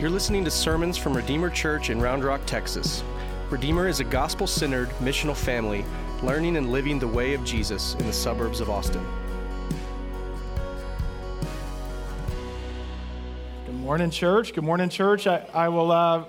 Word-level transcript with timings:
You're 0.00 0.08
listening 0.08 0.46
to 0.46 0.50
sermons 0.50 0.96
from 0.96 1.14
Redeemer 1.14 1.50
Church 1.50 1.90
in 1.90 2.00
Round 2.00 2.24
Rock, 2.24 2.40
Texas. 2.46 3.04
Redeemer 3.50 3.86
is 3.86 4.00
a 4.00 4.04
gospel 4.04 4.46
centered, 4.46 4.88
missional 4.92 5.36
family 5.36 5.84
learning 6.22 6.56
and 6.56 6.72
living 6.72 6.98
the 6.98 7.06
way 7.06 7.34
of 7.34 7.44
Jesus 7.44 7.96
in 7.96 8.06
the 8.06 8.12
suburbs 8.14 8.60
of 8.60 8.70
Austin. 8.70 9.06
Good 13.66 13.74
morning, 13.74 14.10
church. 14.10 14.54
Good 14.54 14.64
morning, 14.64 14.88
church. 14.88 15.26
I, 15.26 15.46
I 15.52 15.68
will 15.68 15.92
uh, 15.92 16.24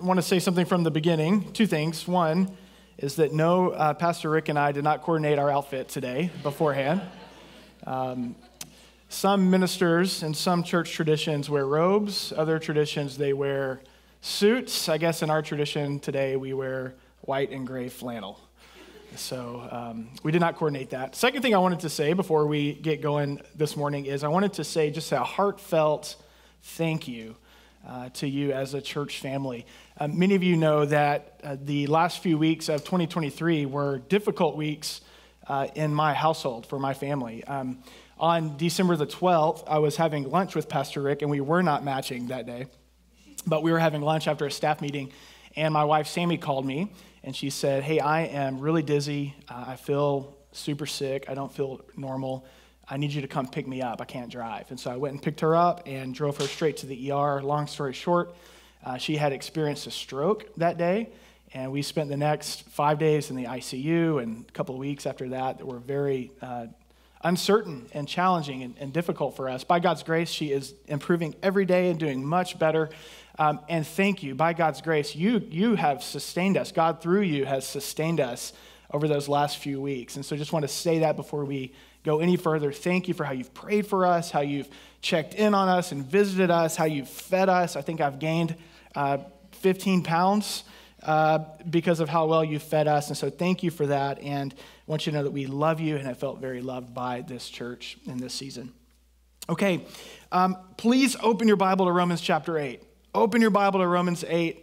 want 0.00 0.18
to 0.18 0.22
say 0.22 0.40
something 0.40 0.66
from 0.66 0.82
the 0.82 0.90
beginning. 0.90 1.52
Two 1.52 1.68
things. 1.68 2.08
One 2.08 2.50
is 2.98 3.14
that 3.16 3.32
no, 3.32 3.70
uh, 3.70 3.94
Pastor 3.94 4.30
Rick 4.30 4.48
and 4.48 4.58
I 4.58 4.72
did 4.72 4.82
not 4.82 5.02
coordinate 5.02 5.38
our 5.38 5.48
outfit 5.48 5.88
today 5.88 6.32
beforehand. 6.42 7.00
Um, 7.86 8.34
some 9.12 9.50
ministers 9.50 10.22
and 10.22 10.34
some 10.34 10.62
church 10.62 10.92
traditions 10.92 11.50
wear 11.50 11.66
robes, 11.66 12.32
other 12.34 12.58
traditions 12.58 13.18
they 13.18 13.32
wear 13.32 13.80
suits. 14.22 14.88
I 14.88 14.96
guess 14.96 15.22
in 15.22 15.28
our 15.28 15.42
tradition 15.42 16.00
today 16.00 16.36
we 16.36 16.54
wear 16.54 16.94
white 17.20 17.50
and 17.50 17.66
gray 17.66 17.88
flannel. 17.88 18.40
So 19.16 19.68
um, 19.70 20.08
we 20.22 20.32
did 20.32 20.40
not 20.40 20.56
coordinate 20.56 20.90
that. 20.90 21.14
Second 21.14 21.42
thing 21.42 21.54
I 21.54 21.58
wanted 21.58 21.80
to 21.80 21.90
say 21.90 22.14
before 22.14 22.46
we 22.46 22.72
get 22.72 23.02
going 23.02 23.42
this 23.54 23.76
morning 23.76 24.06
is 24.06 24.24
I 24.24 24.28
wanted 24.28 24.54
to 24.54 24.64
say 24.64 24.90
just 24.90 25.12
a 25.12 25.20
heartfelt 25.20 26.16
thank 26.62 27.06
you 27.06 27.36
uh, 27.86 28.08
to 28.14 28.26
you 28.26 28.52
as 28.52 28.72
a 28.72 28.80
church 28.80 29.18
family. 29.18 29.66
Uh, 30.00 30.08
many 30.08 30.34
of 30.34 30.42
you 30.42 30.56
know 30.56 30.86
that 30.86 31.38
uh, 31.44 31.56
the 31.62 31.86
last 31.86 32.20
few 32.20 32.38
weeks 32.38 32.70
of 32.70 32.80
2023 32.80 33.66
were 33.66 33.98
difficult 33.98 34.56
weeks 34.56 35.02
uh, 35.48 35.68
in 35.74 35.92
my 35.92 36.14
household 36.14 36.64
for 36.64 36.78
my 36.78 36.94
family. 36.94 37.44
Um, 37.44 37.82
on 38.22 38.56
December 38.56 38.94
the 38.94 39.06
12th, 39.06 39.64
I 39.66 39.80
was 39.80 39.96
having 39.96 40.30
lunch 40.30 40.54
with 40.54 40.68
Pastor 40.68 41.02
Rick, 41.02 41.22
and 41.22 41.30
we 41.30 41.40
were 41.40 41.60
not 41.60 41.82
matching 41.82 42.28
that 42.28 42.46
day. 42.46 42.66
But 43.44 43.64
we 43.64 43.72
were 43.72 43.80
having 43.80 44.00
lunch 44.00 44.28
after 44.28 44.46
a 44.46 44.50
staff 44.50 44.80
meeting, 44.80 45.10
and 45.56 45.74
my 45.74 45.84
wife 45.84 46.06
Sammy 46.06 46.38
called 46.38 46.64
me, 46.64 46.92
and 47.24 47.34
she 47.34 47.50
said, 47.50 47.82
Hey, 47.82 47.98
I 47.98 48.22
am 48.22 48.60
really 48.60 48.84
dizzy. 48.84 49.34
Uh, 49.48 49.64
I 49.66 49.76
feel 49.76 50.36
super 50.52 50.86
sick. 50.86 51.24
I 51.28 51.34
don't 51.34 51.52
feel 51.52 51.80
normal. 51.96 52.46
I 52.88 52.96
need 52.96 53.10
you 53.10 53.22
to 53.22 53.28
come 53.28 53.48
pick 53.48 53.66
me 53.66 53.82
up. 53.82 54.00
I 54.00 54.04
can't 54.04 54.30
drive. 54.30 54.70
And 54.70 54.78
so 54.78 54.92
I 54.92 54.96
went 54.96 55.14
and 55.14 55.22
picked 55.22 55.40
her 55.40 55.56
up 55.56 55.82
and 55.86 56.14
drove 56.14 56.36
her 56.36 56.46
straight 56.46 56.76
to 56.78 56.86
the 56.86 57.10
ER. 57.10 57.42
Long 57.42 57.66
story 57.66 57.92
short, 57.92 58.36
uh, 58.84 58.98
she 58.98 59.16
had 59.16 59.32
experienced 59.32 59.88
a 59.88 59.90
stroke 59.90 60.46
that 60.58 60.78
day, 60.78 61.08
and 61.54 61.72
we 61.72 61.82
spent 61.82 62.08
the 62.08 62.16
next 62.16 62.68
five 62.68 63.00
days 63.00 63.30
in 63.30 63.36
the 63.36 63.46
ICU 63.46 64.22
and 64.22 64.44
a 64.48 64.52
couple 64.52 64.76
of 64.76 64.78
weeks 64.78 65.06
after 65.06 65.30
that 65.30 65.58
that 65.58 65.66
were 65.66 65.80
very 65.80 66.30
uh, 66.40 66.66
uncertain 67.22 67.86
and 67.92 68.08
challenging 68.08 68.62
and, 68.62 68.74
and, 68.78 68.92
difficult 68.92 69.36
for 69.36 69.48
us. 69.48 69.64
By 69.64 69.80
God's 69.80 70.02
grace, 70.02 70.28
she 70.28 70.50
is 70.50 70.74
improving 70.86 71.34
every 71.42 71.64
day 71.64 71.88
and 71.88 71.98
doing 71.98 72.24
much 72.24 72.58
better. 72.58 72.90
Um, 73.38 73.60
and 73.68 73.86
thank 73.86 74.22
you. 74.22 74.34
By 74.34 74.52
God's 74.52 74.80
grace, 74.80 75.14
you, 75.14 75.38
you 75.50 75.74
have 75.76 76.02
sustained 76.02 76.56
us. 76.56 76.72
God, 76.72 77.00
through 77.00 77.22
you, 77.22 77.44
has 77.44 77.66
sustained 77.66 78.20
us 78.20 78.52
over 78.90 79.08
those 79.08 79.28
last 79.28 79.58
few 79.58 79.80
weeks. 79.80 80.16
And 80.16 80.24
so 80.24 80.36
just 80.36 80.52
want 80.52 80.64
to 80.64 80.68
say 80.68 81.00
that 81.00 81.16
before 81.16 81.44
we 81.44 81.72
go 82.04 82.20
any 82.20 82.36
further. 82.36 82.72
Thank 82.72 83.08
you 83.08 83.14
for 83.14 83.24
how 83.24 83.32
you've 83.32 83.54
prayed 83.54 83.86
for 83.86 84.04
us, 84.04 84.30
how 84.30 84.40
you've 84.40 84.68
checked 85.00 85.34
in 85.34 85.54
on 85.54 85.68
us 85.68 85.92
and 85.92 86.04
visited 86.04 86.50
us, 86.50 86.76
how 86.76 86.84
you've 86.84 87.08
fed 87.08 87.48
us. 87.48 87.76
I 87.76 87.82
think 87.82 88.00
I've 88.00 88.18
gained 88.18 88.56
uh, 88.94 89.18
15 89.52 90.02
pounds 90.02 90.64
uh, 91.02 91.40
because 91.68 92.00
of 92.00 92.08
how 92.08 92.26
well 92.26 92.44
you 92.44 92.58
fed 92.58 92.88
us. 92.88 93.08
And 93.08 93.16
so 93.16 93.30
thank 93.30 93.62
you 93.62 93.70
for 93.70 93.86
that. 93.86 94.20
And 94.20 94.54
I 94.86 94.90
want 94.90 95.06
you 95.06 95.12
to 95.12 95.18
know 95.18 95.24
that 95.24 95.30
we 95.30 95.46
love 95.46 95.80
you 95.80 95.96
and 95.96 96.06
have 96.06 96.18
felt 96.18 96.40
very 96.40 96.60
loved 96.60 96.92
by 96.92 97.20
this 97.20 97.48
church 97.48 97.98
in 98.06 98.18
this 98.18 98.34
season. 98.34 98.72
Okay, 99.48 99.84
um, 100.32 100.56
please 100.76 101.16
open 101.22 101.46
your 101.46 101.56
Bible 101.56 101.86
to 101.86 101.92
Romans 101.92 102.20
chapter 102.20 102.58
8. 102.58 102.82
Open 103.14 103.40
your 103.40 103.50
Bible 103.50 103.80
to 103.80 103.86
Romans 103.86 104.24
8. 104.26 104.58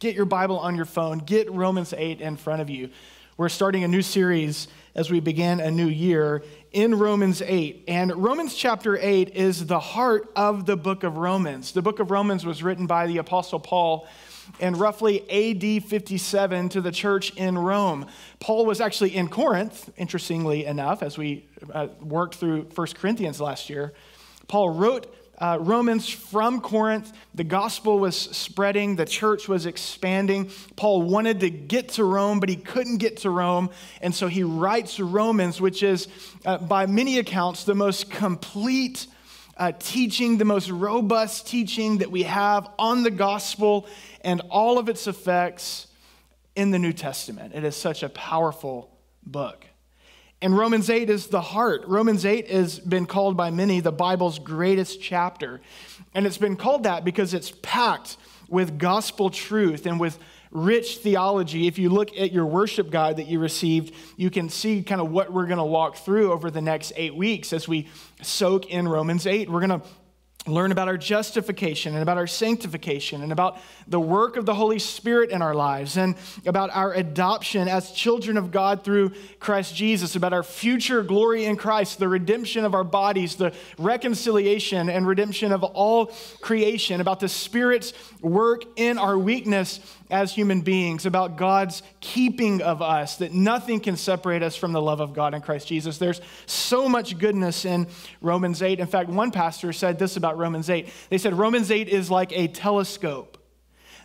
Get 0.00 0.16
your 0.16 0.24
Bible 0.24 0.58
on 0.58 0.74
your 0.74 0.84
phone. 0.84 1.18
Get 1.18 1.50
Romans 1.52 1.94
8 1.96 2.20
in 2.20 2.36
front 2.36 2.60
of 2.60 2.68
you. 2.68 2.90
We're 3.38 3.48
starting 3.48 3.82
a 3.82 3.88
new 3.88 4.02
series 4.02 4.68
as 4.94 5.10
we 5.10 5.18
begin 5.18 5.58
a 5.58 5.70
new 5.70 5.86
year 5.86 6.42
in 6.70 6.98
Romans 6.98 7.40
8. 7.40 7.84
And 7.88 8.14
Romans 8.22 8.54
chapter 8.54 8.98
8 8.98 9.30
is 9.30 9.64
the 9.64 9.80
heart 9.80 10.30
of 10.36 10.66
the 10.66 10.76
book 10.76 11.02
of 11.02 11.16
Romans. 11.16 11.72
The 11.72 11.80
book 11.80 11.98
of 11.98 12.10
Romans 12.10 12.44
was 12.44 12.62
written 12.62 12.86
by 12.86 13.06
the 13.06 13.16
Apostle 13.16 13.58
Paul 13.58 14.06
in 14.60 14.74
roughly 14.74 15.22
AD 15.30 15.82
57 15.84 16.68
to 16.68 16.82
the 16.82 16.92
church 16.92 17.34
in 17.36 17.56
Rome. 17.56 18.06
Paul 18.38 18.66
was 18.66 18.82
actually 18.82 19.16
in 19.16 19.28
Corinth, 19.28 19.88
interestingly 19.96 20.66
enough, 20.66 21.02
as 21.02 21.16
we 21.16 21.48
uh, 21.72 21.88
worked 22.02 22.34
through 22.34 22.64
1 22.74 22.86
Corinthians 22.88 23.40
last 23.40 23.70
year. 23.70 23.94
Paul 24.46 24.68
wrote 24.68 25.06
uh, 25.42 25.58
Romans 25.60 26.08
from 26.08 26.60
Corinth. 26.60 27.12
The 27.34 27.42
gospel 27.42 27.98
was 27.98 28.16
spreading, 28.16 28.94
the 28.94 29.04
church 29.04 29.48
was 29.48 29.66
expanding. 29.66 30.50
Paul 30.76 31.02
wanted 31.02 31.40
to 31.40 31.50
get 31.50 31.88
to 31.90 32.04
Rome, 32.04 32.38
but 32.38 32.48
he 32.48 32.54
couldn't 32.54 32.98
get 32.98 33.16
to 33.18 33.30
Rome. 33.30 33.70
And 34.00 34.14
so 34.14 34.28
he 34.28 34.44
writes 34.44 35.00
Romans, 35.00 35.60
which 35.60 35.82
is, 35.82 36.06
uh, 36.46 36.58
by 36.58 36.86
many 36.86 37.18
accounts, 37.18 37.64
the 37.64 37.74
most 37.74 38.08
complete 38.08 39.08
uh, 39.56 39.72
teaching, 39.80 40.38
the 40.38 40.44
most 40.44 40.70
robust 40.70 41.48
teaching 41.48 41.98
that 41.98 42.10
we 42.12 42.22
have 42.22 42.68
on 42.78 43.02
the 43.02 43.10
gospel 43.10 43.88
and 44.20 44.42
all 44.48 44.78
of 44.78 44.88
its 44.88 45.08
effects 45.08 45.88
in 46.54 46.70
the 46.70 46.78
New 46.78 46.92
Testament. 46.92 47.52
It 47.52 47.64
is 47.64 47.74
such 47.74 48.04
a 48.04 48.08
powerful 48.08 48.96
book. 49.24 49.66
And 50.42 50.58
Romans 50.58 50.90
8 50.90 51.08
is 51.08 51.28
the 51.28 51.40
heart. 51.40 51.84
Romans 51.86 52.26
8 52.26 52.50
has 52.50 52.80
been 52.80 53.06
called 53.06 53.36
by 53.36 53.52
many 53.52 53.78
the 53.78 53.92
Bible's 53.92 54.40
greatest 54.40 55.00
chapter. 55.00 55.60
And 56.14 56.26
it's 56.26 56.36
been 56.36 56.56
called 56.56 56.82
that 56.82 57.04
because 57.04 57.32
it's 57.32 57.52
packed 57.62 58.16
with 58.48 58.76
gospel 58.76 59.30
truth 59.30 59.86
and 59.86 60.00
with 60.00 60.18
rich 60.50 60.98
theology. 60.98 61.68
If 61.68 61.78
you 61.78 61.90
look 61.90 62.18
at 62.18 62.32
your 62.32 62.44
worship 62.44 62.90
guide 62.90 63.18
that 63.18 63.28
you 63.28 63.38
received, 63.38 63.94
you 64.16 64.30
can 64.30 64.48
see 64.48 64.82
kind 64.82 65.00
of 65.00 65.12
what 65.12 65.32
we're 65.32 65.46
going 65.46 65.58
to 65.58 65.64
walk 65.64 65.98
through 65.98 66.32
over 66.32 66.50
the 66.50 66.60
next 66.60 66.92
eight 66.96 67.14
weeks 67.14 67.52
as 67.52 67.68
we 67.68 67.88
soak 68.20 68.66
in 68.66 68.88
Romans 68.88 69.28
8. 69.28 69.48
We're 69.48 69.64
going 69.64 69.80
to 69.80 69.86
learn 70.46 70.72
about 70.72 70.88
our 70.88 70.96
justification 70.96 71.94
and 71.94 72.02
about 72.02 72.18
our 72.18 72.26
sanctification 72.26 73.22
and 73.22 73.30
about 73.30 73.58
the 73.86 74.00
work 74.00 74.36
of 74.36 74.44
the 74.44 74.54
Holy 74.54 74.78
Spirit 74.80 75.30
in 75.30 75.40
our 75.40 75.54
lives 75.54 75.96
and 75.96 76.16
about 76.46 76.68
our 76.70 76.92
adoption 76.94 77.68
as 77.68 77.92
children 77.92 78.36
of 78.36 78.50
God 78.50 78.82
through 78.82 79.12
Christ 79.38 79.76
Jesus, 79.76 80.16
about 80.16 80.32
our 80.32 80.42
future 80.42 81.02
glory 81.04 81.44
in 81.44 81.56
Christ, 81.56 82.00
the 82.00 82.08
redemption 82.08 82.64
of 82.64 82.74
our 82.74 82.82
bodies, 82.82 83.36
the 83.36 83.54
reconciliation 83.78 84.90
and 84.90 85.06
redemption 85.06 85.52
of 85.52 85.62
all 85.62 86.06
creation, 86.40 87.00
about 87.00 87.20
the 87.20 87.28
Spirit's 87.28 87.92
work 88.20 88.64
in 88.74 88.98
our 88.98 89.16
weakness 89.16 89.78
as 90.10 90.34
human 90.34 90.60
beings, 90.60 91.06
about 91.06 91.36
God's 91.36 91.82
keeping 92.00 92.60
of 92.60 92.82
us, 92.82 93.16
that 93.16 93.32
nothing 93.32 93.80
can 93.80 93.96
separate 93.96 94.42
us 94.42 94.54
from 94.54 94.72
the 94.72 94.82
love 94.82 95.00
of 95.00 95.14
God 95.14 95.34
in 95.34 95.40
Christ 95.40 95.66
Jesus. 95.66 95.96
There's 95.96 96.20
so 96.44 96.86
much 96.86 97.18
goodness 97.18 97.64
in 97.64 97.86
Romans 98.20 98.60
8. 98.60 98.78
In 98.78 98.86
fact, 98.86 99.08
one 99.08 99.30
pastor 99.30 99.72
said 99.72 99.98
this 99.98 100.18
about 100.18 100.31
Romans 100.36 100.70
8. 100.70 100.88
They 101.10 101.18
said 101.18 101.34
Romans 101.34 101.70
8 101.70 101.88
is 101.88 102.10
like 102.10 102.32
a 102.32 102.48
telescope 102.48 103.38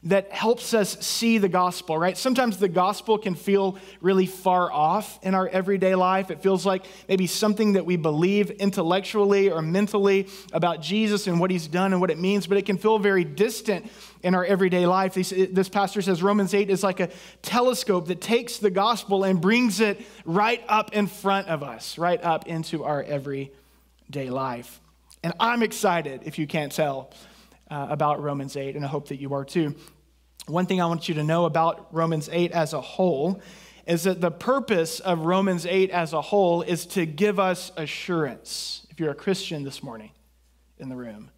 that 0.03 0.31
helps 0.31 0.75
us 0.75 0.95
see 1.05 1.39
the 1.39 1.49
gospel, 1.49 1.97
right? 1.97 2.15
Sometimes 2.15 2.57
the 2.57 2.69
gospel 2.69 3.17
can 3.17 3.33
feel 3.33 3.79
really 3.99 4.27
far 4.27 4.71
off 4.71 5.19
in 5.23 5.33
our 5.33 5.47
everyday 5.47 5.95
life. 5.95 6.29
It 6.29 6.43
feels 6.43 6.67
like 6.67 6.85
maybe 7.09 7.25
something 7.25 7.73
that 7.73 7.85
we 7.85 7.97
believe 7.97 8.51
intellectually 8.51 9.49
or 9.49 9.63
mentally 9.63 10.27
about 10.53 10.83
Jesus 10.83 11.25
and 11.25 11.39
what 11.39 11.49
he's 11.49 11.67
done 11.67 11.93
and 11.93 11.99
what 11.99 12.11
it 12.11 12.19
means, 12.19 12.45
but 12.45 12.59
it 12.59 12.65
can 12.67 12.77
feel 12.77 12.99
very 12.99 13.23
distant 13.23 13.91
in 14.21 14.35
our 14.35 14.45
everyday 14.45 14.85
life. 14.85 15.15
This 15.15 15.67
pastor 15.67 16.03
says 16.03 16.21
Romans 16.21 16.53
8 16.53 16.69
is 16.69 16.83
like 16.83 16.99
a 16.99 17.09
telescope 17.41 18.07
that 18.07 18.21
takes 18.21 18.59
the 18.59 18.69
gospel 18.69 19.23
and 19.23 19.41
brings 19.41 19.79
it 19.79 19.99
right 20.25 20.63
up 20.69 20.93
in 20.93 21.07
front 21.07 21.47
of 21.47 21.63
us, 21.63 21.97
right 21.97 22.23
up 22.23 22.47
into 22.47 22.83
our 22.83 23.01
everyday 23.01 23.49
life. 24.29 24.79
And 25.27 25.35
I'm 25.41 25.61
excited, 25.61 26.21
if 26.23 26.39
you 26.39 26.47
can't 26.47 26.71
tell, 26.71 27.11
uh, 27.69 27.87
about 27.89 28.23
Romans 28.23 28.55
8, 28.55 28.77
and 28.77 28.85
I 28.85 28.87
hope 28.87 29.09
that 29.09 29.19
you 29.19 29.33
are 29.33 29.43
too. 29.43 29.75
One 30.45 30.65
thing 30.65 30.79
I 30.79 30.85
want 30.85 31.09
you 31.09 31.15
to 31.15 31.23
know 31.25 31.43
about 31.43 31.93
Romans 31.93 32.29
8 32.31 32.53
as 32.53 32.71
a 32.71 32.79
whole 32.79 33.41
is 33.85 34.03
that 34.03 34.21
the 34.21 34.31
purpose 34.31 35.01
of 35.01 35.25
Romans 35.25 35.65
8 35.65 35.89
as 35.89 36.13
a 36.13 36.21
whole 36.21 36.61
is 36.61 36.85
to 36.85 37.05
give 37.05 37.41
us 37.41 37.73
assurance. 37.75 38.87
If 38.89 39.01
you're 39.01 39.11
a 39.11 39.15
Christian 39.15 39.65
this 39.65 39.83
morning 39.83 40.11
in 40.77 40.87
the 40.87 40.95
room, 40.95 41.29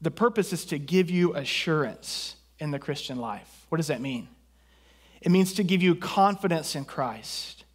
the 0.00 0.10
purpose 0.10 0.52
is 0.52 0.64
to 0.64 0.78
give 0.80 1.08
you 1.08 1.32
assurance 1.36 2.34
in 2.58 2.72
the 2.72 2.80
Christian 2.80 3.18
life. 3.18 3.66
What 3.68 3.76
does 3.76 3.86
that 3.86 4.00
mean? 4.00 4.26
It 5.20 5.30
means 5.30 5.52
to 5.52 5.62
give 5.62 5.80
you 5.80 5.94
confidence 5.94 6.74
in 6.74 6.86
Christ. 6.86 7.66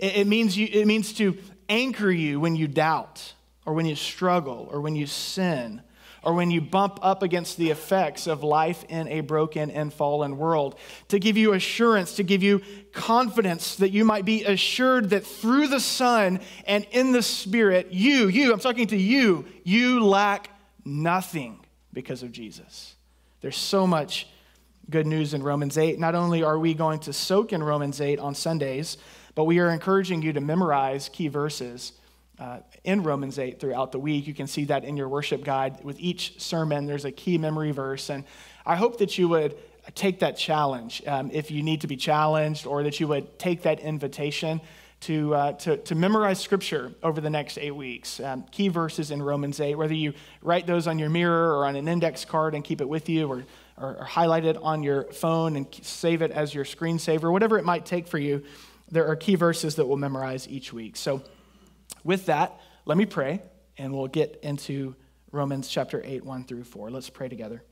It, 0.00 0.26
means, 0.26 0.58
you, 0.58 0.66
it 0.72 0.88
means 0.88 1.12
to 1.12 1.38
anchor 1.68 2.10
you 2.10 2.40
when 2.40 2.56
you 2.56 2.66
doubt, 2.66 3.34
or 3.68 3.74
when 3.74 3.84
you 3.84 3.96
struggle, 3.96 4.66
or 4.72 4.80
when 4.80 4.96
you 4.96 5.06
sin, 5.06 5.82
or 6.22 6.32
when 6.32 6.50
you 6.50 6.58
bump 6.58 6.98
up 7.02 7.22
against 7.22 7.58
the 7.58 7.70
effects 7.70 8.26
of 8.26 8.42
life 8.42 8.82
in 8.88 9.06
a 9.08 9.20
broken 9.20 9.70
and 9.70 9.92
fallen 9.92 10.38
world, 10.38 10.78
to 11.08 11.18
give 11.18 11.36
you 11.36 11.52
assurance, 11.52 12.16
to 12.16 12.22
give 12.22 12.42
you 12.42 12.62
confidence 12.94 13.76
that 13.76 13.90
you 13.90 14.06
might 14.06 14.24
be 14.24 14.42
assured 14.42 15.10
that 15.10 15.26
through 15.26 15.66
the 15.66 15.80
Son 15.80 16.40
and 16.66 16.86
in 16.92 17.12
the 17.12 17.20
Spirit, 17.20 17.92
you, 17.92 18.28
you, 18.28 18.54
I'm 18.54 18.58
talking 18.58 18.86
to 18.86 18.96
you, 18.96 19.44
you 19.64 20.02
lack 20.02 20.48
nothing 20.86 21.60
because 21.92 22.22
of 22.22 22.32
Jesus. 22.32 22.94
There's 23.42 23.58
so 23.58 23.86
much 23.86 24.28
good 24.88 25.06
news 25.06 25.34
in 25.34 25.42
Romans 25.42 25.76
8. 25.76 25.98
Not 25.98 26.14
only 26.14 26.42
are 26.42 26.58
we 26.58 26.72
going 26.72 27.00
to 27.00 27.12
soak 27.12 27.52
in 27.52 27.62
Romans 27.62 28.00
8 28.00 28.18
on 28.18 28.34
Sundays, 28.34 28.96
but 29.34 29.44
we 29.44 29.58
are 29.58 29.68
encouraging 29.68 30.22
you 30.22 30.32
to 30.32 30.40
memorize 30.40 31.10
key 31.10 31.28
verses 31.28 31.92
uh, 32.38 32.60
in 32.84 33.02
Romans 33.02 33.38
8 33.38 33.60
throughout 33.60 33.92
the 33.92 33.98
week. 33.98 34.26
You 34.26 34.34
can 34.34 34.46
see 34.46 34.64
that 34.66 34.84
in 34.84 34.96
your 34.96 35.08
worship 35.08 35.44
guide. 35.44 35.82
With 35.84 35.98
each 35.98 36.40
sermon, 36.40 36.86
there's 36.86 37.04
a 37.04 37.12
key 37.12 37.38
memory 37.38 37.72
verse. 37.72 38.10
And 38.10 38.24
I 38.64 38.76
hope 38.76 38.98
that 38.98 39.18
you 39.18 39.28
would 39.28 39.56
take 39.94 40.20
that 40.20 40.36
challenge 40.36 41.02
um, 41.06 41.30
if 41.32 41.50
you 41.50 41.62
need 41.62 41.80
to 41.80 41.86
be 41.86 41.96
challenged, 41.96 42.66
or 42.66 42.82
that 42.82 43.00
you 43.00 43.08
would 43.08 43.38
take 43.38 43.62
that 43.62 43.80
invitation 43.80 44.60
to, 45.00 45.34
uh, 45.34 45.52
to, 45.52 45.76
to 45.76 45.94
memorize 45.94 46.40
scripture 46.40 46.92
over 47.02 47.20
the 47.20 47.30
next 47.30 47.56
eight 47.58 47.74
weeks. 47.74 48.20
Um, 48.20 48.44
key 48.50 48.68
verses 48.68 49.10
in 49.10 49.22
Romans 49.22 49.60
8, 49.60 49.76
whether 49.76 49.94
you 49.94 50.12
write 50.42 50.66
those 50.66 50.86
on 50.86 50.98
your 50.98 51.08
mirror 51.08 51.56
or 51.56 51.66
on 51.66 51.76
an 51.76 51.86
index 51.86 52.24
card 52.24 52.54
and 52.54 52.64
keep 52.64 52.80
it 52.80 52.88
with 52.88 53.08
you, 53.08 53.28
or, 53.28 53.44
or, 53.80 53.96
or 53.96 54.04
highlight 54.04 54.44
it 54.44 54.56
on 54.56 54.82
your 54.82 55.04
phone 55.04 55.56
and 55.56 55.66
save 55.82 56.20
it 56.22 56.32
as 56.32 56.52
your 56.52 56.64
screensaver, 56.64 57.30
whatever 57.30 57.58
it 57.58 57.64
might 57.64 57.86
take 57.86 58.08
for 58.08 58.18
you, 58.18 58.42
there 58.90 59.06
are 59.06 59.16
key 59.16 59.36
verses 59.36 59.76
that 59.76 59.86
we'll 59.86 59.98
memorize 59.98 60.48
each 60.48 60.72
week. 60.72 60.96
So, 60.96 61.22
with 62.04 62.26
that, 62.26 62.58
let 62.88 62.96
me 62.96 63.04
pray, 63.04 63.42
and 63.76 63.92
we'll 63.92 64.06
get 64.06 64.40
into 64.42 64.96
Romans 65.30 65.68
chapter 65.68 66.00
8, 66.02 66.24
1 66.24 66.44
through 66.44 66.64
4. 66.64 66.90
Let's 66.90 67.10
pray 67.10 67.28
together. 67.28 67.62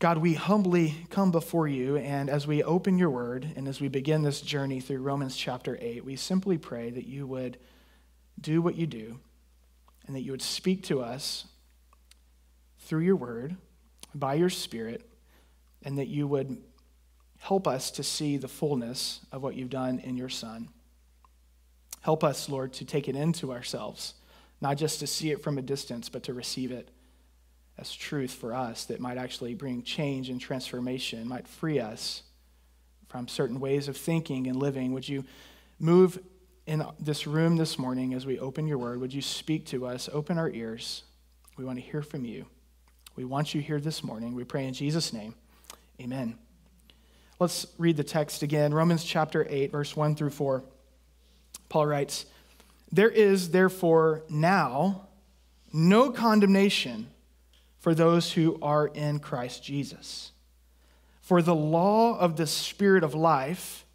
God, 0.00 0.18
we 0.18 0.34
humbly 0.34 1.06
come 1.08 1.30
before 1.30 1.68
you, 1.68 1.98
and 1.98 2.28
as 2.28 2.44
we 2.44 2.64
open 2.64 2.98
your 2.98 3.10
word 3.10 3.46
and 3.54 3.68
as 3.68 3.80
we 3.80 3.86
begin 3.86 4.22
this 4.22 4.40
journey 4.40 4.80
through 4.80 5.02
Romans 5.02 5.36
chapter 5.36 5.78
8, 5.80 6.04
we 6.04 6.16
simply 6.16 6.58
pray 6.58 6.90
that 6.90 7.06
you 7.06 7.28
would 7.28 7.58
do 8.40 8.60
what 8.60 8.74
you 8.74 8.88
do 8.88 9.20
and 10.08 10.16
that 10.16 10.22
you 10.22 10.32
would 10.32 10.42
speak 10.42 10.82
to 10.86 11.00
us 11.00 11.46
through 12.80 13.02
your 13.02 13.14
word, 13.14 13.54
by 14.16 14.34
your 14.34 14.50
spirit, 14.50 15.08
and 15.84 15.96
that 15.96 16.08
you 16.08 16.26
would 16.26 16.60
help 17.38 17.68
us 17.68 17.92
to 17.92 18.02
see 18.02 18.36
the 18.36 18.48
fullness 18.48 19.20
of 19.30 19.44
what 19.44 19.54
you've 19.54 19.70
done 19.70 20.00
in 20.00 20.16
your 20.16 20.28
Son. 20.28 20.68
Help 22.02 22.22
us, 22.22 22.48
Lord, 22.48 22.72
to 22.74 22.84
take 22.84 23.08
it 23.08 23.16
into 23.16 23.52
ourselves, 23.52 24.14
not 24.60 24.76
just 24.76 25.00
to 25.00 25.06
see 25.06 25.30
it 25.30 25.42
from 25.42 25.56
a 25.56 25.62
distance, 25.62 26.08
but 26.08 26.24
to 26.24 26.34
receive 26.34 26.70
it 26.70 26.90
as 27.78 27.92
truth 27.92 28.32
for 28.32 28.54
us 28.54 28.84
that 28.84 29.00
might 29.00 29.16
actually 29.16 29.54
bring 29.54 29.82
change 29.82 30.28
and 30.28 30.40
transformation, 30.40 31.26
might 31.26 31.48
free 31.48 31.80
us 31.80 32.22
from 33.08 33.28
certain 33.28 33.60
ways 33.60 33.88
of 33.88 33.96
thinking 33.96 34.46
and 34.46 34.56
living. 34.56 34.92
Would 34.92 35.08
you 35.08 35.24
move 35.78 36.18
in 36.66 36.84
this 37.00 37.26
room 37.26 37.56
this 37.56 37.78
morning 37.78 38.14
as 38.14 38.26
we 38.26 38.38
open 38.38 38.66
your 38.66 38.78
word? 38.78 39.00
Would 39.00 39.14
you 39.14 39.22
speak 39.22 39.66
to 39.66 39.86
us? 39.86 40.08
Open 40.12 40.38
our 40.38 40.50
ears. 40.50 41.04
We 41.56 41.64
want 41.64 41.78
to 41.78 41.84
hear 41.84 42.02
from 42.02 42.24
you. 42.24 42.46
We 43.14 43.24
want 43.24 43.54
you 43.54 43.60
here 43.60 43.80
this 43.80 44.02
morning. 44.02 44.34
We 44.34 44.44
pray 44.44 44.66
in 44.66 44.74
Jesus' 44.74 45.12
name. 45.12 45.34
Amen. 46.00 46.36
Let's 47.38 47.66
read 47.78 47.96
the 47.96 48.04
text 48.04 48.42
again 48.42 48.72
Romans 48.72 49.04
chapter 49.04 49.46
8, 49.48 49.72
verse 49.72 49.96
1 49.96 50.14
through 50.16 50.30
4. 50.30 50.64
Paul 51.72 51.86
writes, 51.86 52.26
There 52.92 53.08
is 53.08 53.48
therefore 53.48 54.24
now 54.28 55.08
no 55.72 56.10
condemnation 56.10 57.08
for 57.80 57.94
those 57.94 58.30
who 58.30 58.58
are 58.60 58.88
in 58.88 59.20
Christ 59.20 59.64
Jesus. 59.64 60.32
For 61.22 61.40
the 61.40 61.54
law 61.54 62.18
of 62.18 62.36
the 62.36 62.46
Spirit 62.46 63.02
of 63.02 63.14
life 63.14 63.86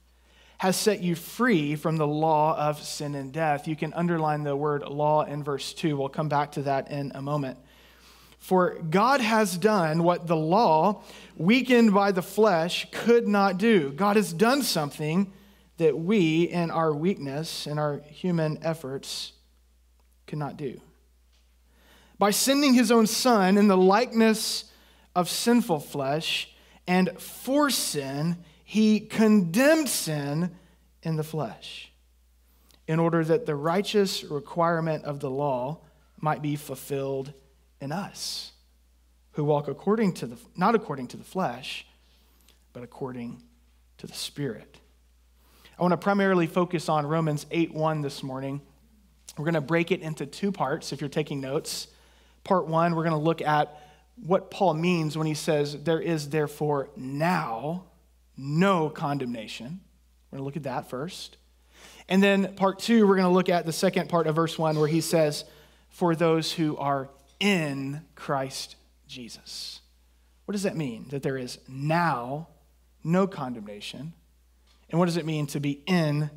has 0.58 0.76
set 0.76 1.04
you 1.04 1.14
free 1.14 1.76
from 1.76 1.98
the 1.98 2.08
law 2.08 2.58
of 2.58 2.82
sin 2.82 3.14
and 3.14 3.32
death. 3.32 3.68
You 3.68 3.76
can 3.76 3.94
underline 3.94 4.42
the 4.42 4.56
word 4.56 4.82
law 4.82 5.22
in 5.22 5.44
verse 5.44 5.72
2. 5.72 5.96
We'll 5.96 6.10
come 6.10 6.30
back 6.30 6.54
to 6.54 6.64
that 6.64 6.90
in 6.90 7.12
a 7.14 7.22
moment. 7.22 7.60
For 8.40 8.80
God 8.90 9.22
has 9.22 9.56
done 9.56 10.02
what 10.02 10.26
the 10.26 10.36
law, 10.36 11.04
weakened 11.36 11.94
by 11.94 12.12
the 12.12 12.24
flesh, 12.24 12.88
could 12.92 13.28
not 13.28 13.60
do. 13.60 13.92
God 13.92 14.16
has 14.16 14.34
done 14.34 14.64
something 14.64 15.32
that 15.78 15.98
we, 15.98 16.44
in 16.44 16.72
our 16.72 16.94
weakness 16.94 17.68
and 17.68 17.80
our 17.80 18.02
human 18.10 18.60
efforts, 18.64 19.34
cannot 20.26 20.58
do 20.58 20.82
by 22.20 22.32
sending 22.32 22.74
his 22.74 22.92
own 22.92 23.08
son 23.08 23.58
in 23.58 23.68
the 23.68 23.78
likeness 23.78 24.66
of 25.16 25.30
sinful 25.30 25.80
flesh, 25.80 26.52
and 26.88 27.10
for 27.20 27.70
sin, 27.70 28.38
he 28.64 29.00
condemned 29.00 29.90
sin 29.90 30.52
in 31.04 31.16
the 31.16 31.24
flesh, 31.24 31.92
in 32.88 33.00
order 33.00 33.24
that 33.24 33.46
the 33.46 33.56
righteous 33.56 34.24
requirement 34.24 35.04
of 35.06 35.20
the 35.20 35.30
law 35.30 35.80
might 36.20 36.42
be 36.42 36.56
fulfilled 36.56 37.34
in 37.80 37.92
us, 37.92 38.52
who 39.34 39.44
walk 39.44 39.68
according 39.68 40.14
to 40.14 40.26
the 40.26 40.38
not 40.56 40.74
according 40.74 41.08
to 41.08 41.18
the 41.18 41.24
flesh, 41.24 41.86
but 42.74 42.84
according 42.84 43.44
to 43.98 44.08
the 44.08 44.14
Spirit. 44.14 44.77
I 45.78 45.84
want 45.84 45.92
to 45.92 45.98
primarily 45.98 46.48
focus 46.48 46.90
on 46.90 47.06
Romans 47.06 47.46
8 47.52 47.74
1 47.74 48.02
this 48.02 48.24
morning. 48.24 48.62
We're 49.38 49.46
going 49.46 49.54
to 49.54 49.62
break 49.62 49.92
it 49.92 50.02
into 50.02 50.26
two 50.26 50.52
parts 50.52 50.92
if 50.92 51.02
you're 51.02 51.10
taking 51.10 51.40
notes 51.40 51.88
part 52.48 52.68
one, 52.68 52.96
we're 52.96 53.04
going 53.04 53.12
to 53.12 53.24
look 53.24 53.42
at 53.42 53.80
what 54.26 54.50
Paul 54.50 54.74
means 54.74 55.18
when 55.18 55.28
he 55.28 55.36
says, 55.36 55.84
There 55.84 56.00
is 56.00 56.30
therefore 56.30 56.90
now 56.96 57.84
no 58.36 58.90
condemnation. 58.90 59.82
We're 60.32 60.38
going 60.38 60.42
to 60.42 60.46
look 60.46 60.58
at 60.58 60.64
that 60.64 60.90
first. 60.90 61.38
And 62.10 62.24
then 62.24 62.56
part 62.56 62.80
two, 62.80 63.06
we're 63.06 63.18
going 63.18 63.28
to 63.28 63.34
look 63.34 63.50
at 63.50 63.66
the 63.66 63.74
second 63.74 64.10
part 64.10 64.26
of 64.26 64.36
verse 64.36 64.58
one 64.58 64.80
where 64.80 64.88
he 64.88 65.02
says, 65.02 65.44
For 65.90 66.16
those 66.16 66.54
who 66.54 66.78
are 66.78 67.10
in 67.40 68.02
Christ 68.16 68.78
Jesus. 69.08 69.82
What 70.46 70.54
does 70.54 70.64
that 70.64 70.78
mean? 70.78 71.08
That 71.10 71.22
there 71.22 71.38
is 71.38 71.60
now 71.68 72.48
no 73.04 73.28
condemnation. 73.28 74.14
And 74.90 75.00
what 75.00 75.06
does 75.06 75.18
it 75.18 75.26
mean 75.26 75.48
to 75.48 75.60
be 75.60 75.82
in 75.86 76.30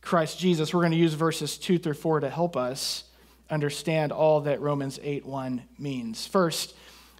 Christ 0.00 0.38
Jesus? 0.38 0.72
We're 0.72 0.80
going 0.80 0.92
to 0.92 0.98
use 0.98 1.14
verses 1.14 1.58
two 1.58 1.78
through 1.78 1.94
four 1.94 2.20
to 2.20 2.30
help 2.30 2.56
us 2.56 3.04
understand 3.50 4.12
all 4.12 4.42
that 4.42 4.60
Romans 4.60 4.98
8 5.02 5.26
1 5.26 5.62
means. 5.78 6.26
First, 6.26 6.74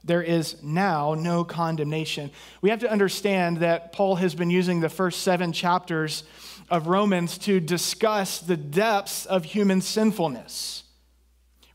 there 0.04 0.22
is 0.22 0.62
now 0.62 1.14
no 1.14 1.44
condemnation. 1.44 2.30
We 2.60 2.70
have 2.70 2.80
to 2.80 2.90
understand 2.90 3.58
that 3.58 3.92
Paul 3.92 4.16
has 4.16 4.34
been 4.34 4.50
using 4.50 4.80
the 4.80 4.88
first 4.90 5.22
seven 5.22 5.52
chapters 5.52 6.24
of 6.68 6.86
Romans 6.86 7.38
to 7.38 7.58
discuss 7.58 8.40
the 8.40 8.56
depths 8.56 9.24
of 9.26 9.44
human 9.44 9.80
sinfulness. 9.80 10.84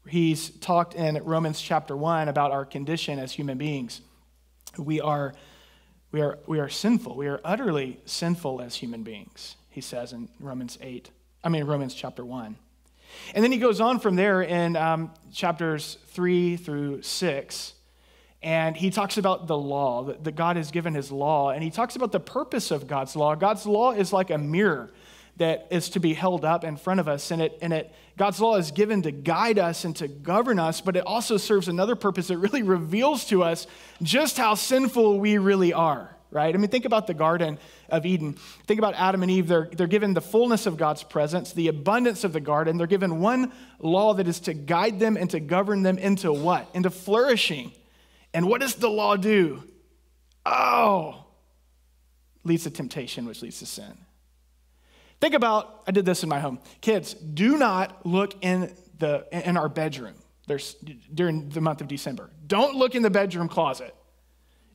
He's 0.08 0.50
talked 0.50 0.96
in 0.96 1.22
Romans 1.24 1.60
chapter 1.62 1.96
1 1.96 2.28
about 2.28 2.52
our 2.52 2.66
condition 2.66 3.20
as 3.20 3.32
human 3.32 3.58
beings. 3.58 4.02
We 4.78 5.02
are, 5.02 5.34
we 6.12 6.22
are, 6.22 6.40
we 6.48 6.60
are 6.60 6.70
sinful. 6.70 7.16
We 7.16 7.28
are 7.28 7.40
utterly 7.44 8.00
sinful 8.06 8.62
as 8.62 8.76
human 8.76 9.04
beings, 9.04 9.56
he 9.70 9.82
says 9.82 10.14
in 10.14 10.30
Romans 10.40 10.78
8, 10.82 11.10
I 11.44 11.50
mean, 11.50 11.66
Romans 11.66 11.94
chapter 11.94 12.26
1. 12.26 12.56
And 13.34 13.44
then 13.44 13.52
he 13.52 13.58
goes 13.58 13.80
on 13.80 14.00
from 14.00 14.16
there 14.16 14.42
in 14.42 14.76
um, 14.76 15.12
chapters 15.34 15.98
three 16.08 16.58
through 16.58 17.02
six, 17.02 17.74
and 18.42 18.78
he 18.78 18.90
talks 18.90 19.18
about 19.18 19.48
the 19.48 19.58
law, 19.58 20.04
that, 20.04 20.24
that 20.24 20.36
God 20.36 20.56
has 20.56 20.72
given 20.72 20.94
his 20.94 21.12
law, 21.12 21.50
and 21.50 21.64
he 21.64 21.72
talks 21.72 21.96
about 21.96 22.12
the 22.12 22.20
purpose 22.20 22.72
of 22.72 22.88
God's 22.88 23.16
law. 23.16 23.36
God's 23.36 23.66
law 23.66 23.92
is 23.92 24.14
like 24.14 24.30
a 24.30 24.38
mirror 24.38 24.92
that 25.38 25.68
is 25.72 25.90
to 25.92 26.00
be 26.00 26.14
held 26.14 26.46
up 26.46 26.64
in 26.64 26.78
front 26.78 27.00
of 27.00 27.08
us, 27.08 27.32
and 27.32 27.42
it, 27.42 27.58
and 27.62 27.74
it 27.74 27.92
God's 28.20 28.42
law 28.42 28.58
is 28.58 28.72
given 28.72 29.02
to 29.04 29.12
guide 29.12 29.58
us 29.58 29.86
and 29.86 29.96
to 29.96 30.10
govern 30.10 30.60
us, 30.60 30.82
but 30.82 30.98
it 30.98 31.06
also 31.06 31.38
serves 31.38 31.70
another 31.70 31.96
purpose. 31.96 32.30
It 32.30 32.38
really 32.38 32.64
reveals 32.64 33.24
to 33.28 33.44
us 33.44 33.66
just 34.04 34.38
how 34.38 34.56
sinful 34.56 35.22
we 35.22 35.38
really 35.38 35.72
are 35.72 36.14
right? 36.32 36.54
I 36.54 36.58
mean, 36.60 36.70
think 36.70 36.86
about 36.86 37.08
the 37.08 37.16
Garden 37.16 37.58
of 37.90 38.06
Eden. 38.06 38.34
Think 38.68 38.78
about 38.78 38.94
Adam 38.94 39.24
and 39.24 39.32
Eve. 39.32 39.48
They're, 39.48 39.68
they're 39.72 39.88
given 39.88 40.14
the 40.14 40.22
fullness 40.22 40.68
of 40.68 40.78
God's 40.78 41.02
presence, 41.02 41.54
the 41.54 41.70
abundance 41.70 42.24
of 42.24 42.34
the 42.34 42.40
garden. 42.40 42.78
They're 42.78 42.86
given 42.86 43.20
one 43.20 43.52
law 43.80 44.14
that 44.14 44.28
is 44.28 44.40
to 44.42 44.54
guide 44.54 45.00
them 45.00 45.18
and 45.18 45.28
to 45.32 45.40
govern 45.40 45.82
them 45.82 45.98
into 45.98 46.32
what? 46.32 46.70
Into 46.76 46.92
flourishing. 46.92 47.72
And 48.32 48.48
what 48.48 48.62
does 48.62 48.76
the 48.76 48.92
law 48.92 49.16
do? 49.16 49.64
Oh, 50.46 51.26
leads 52.44 52.64
to 52.66 52.70
temptation, 52.70 53.26
which 53.26 53.42
leads 53.42 53.58
to 53.58 53.66
sin. 53.66 53.98
Think 55.22 55.34
about, 55.34 55.84
I 55.88 55.92
did 55.92 56.06
this 56.06 56.24
in 56.24 56.30
my 56.30 56.40
home. 56.40 56.60
Kids, 56.82 57.14
do 57.14 57.58
not 57.58 58.06
look 58.06 58.36
in, 58.44 58.74
the, 59.00 59.26
in 59.32 59.58
our 59.58 59.70
bedroom 59.70 60.16
There's, 60.48 60.76
during 61.14 61.50
the 61.50 61.62
month 61.62 61.82
of 61.82 61.88
December. 61.88 62.30
Don't 62.48 62.76
look 62.76 62.96
in 62.96 63.02
the 63.02 63.10
bedroom 63.10 63.50
closet. 63.50 63.94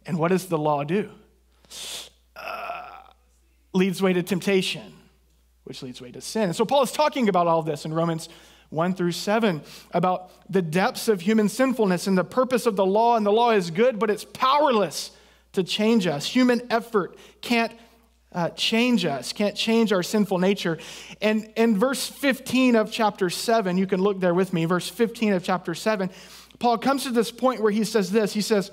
And 0.06 0.18
what 0.18 0.28
does 0.28 0.46
the 0.46 0.58
law 0.58 0.84
do? 0.84 1.10
uh, 2.36 2.88
leads 3.72 4.02
way 4.02 4.12
to 4.12 4.22
temptation, 4.22 4.92
which 5.64 5.82
leads 5.82 6.00
way 6.00 6.10
to 6.12 6.20
sin. 6.20 6.44
And 6.44 6.56
so 6.56 6.64
Paul 6.64 6.82
is 6.82 6.92
talking 6.92 7.28
about 7.28 7.46
all 7.46 7.62
this 7.62 7.84
in 7.84 7.92
Romans 7.92 8.28
1 8.70 8.94
through 8.94 9.12
7 9.12 9.62
about 9.92 10.30
the 10.50 10.62
depths 10.62 11.08
of 11.08 11.20
human 11.20 11.48
sinfulness 11.48 12.06
and 12.06 12.18
the 12.18 12.24
purpose 12.24 12.66
of 12.66 12.76
the 12.76 12.86
law. 12.86 13.16
And 13.16 13.24
the 13.24 13.32
law 13.32 13.50
is 13.50 13.70
good, 13.70 13.98
but 13.98 14.10
it's 14.10 14.24
powerless 14.24 15.12
to 15.52 15.62
change 15.62 16.06
us. 16.06 16.26
Human 16.26 16.62
effort 16.70 17.16
can't 17.40 17.72
uh, 18.34 18.50
change 18.50 19.04
us, 19.04 19.32
can't 19.32 19.56
change 19.56 19.92
our 19.92 20.02
sinful 20.02 20.38
nature. 20.38 20.78
And 21.22 21.52
in 21.56 21.78
verse 21.78 22.06
15 22.06 22.74
of 22.74 22.90
chapter 22.90 23.30
7, 23.30 23.78
you 23.78 23.86
can 23.86 24.02
look 24.02 24.20
there 24.20 24.34
with 24.34 24.52
me, 24.52 24.64
verse 24.64 24.88
15 24.88 25.34
of 25.34 25.44
chapter 25.44 25.74
7, 25.74 26.10
Paul 26.58 26.78
comes 26.78 27.04
to 27.04 27.10
this 27.10 27.30
point 27.30 27.60
where 27.62 27.72
he 27.72 27.84
says 27.84 28.10
this 28.10 28.32
He 28.32 28.40
says, 28.40 28.70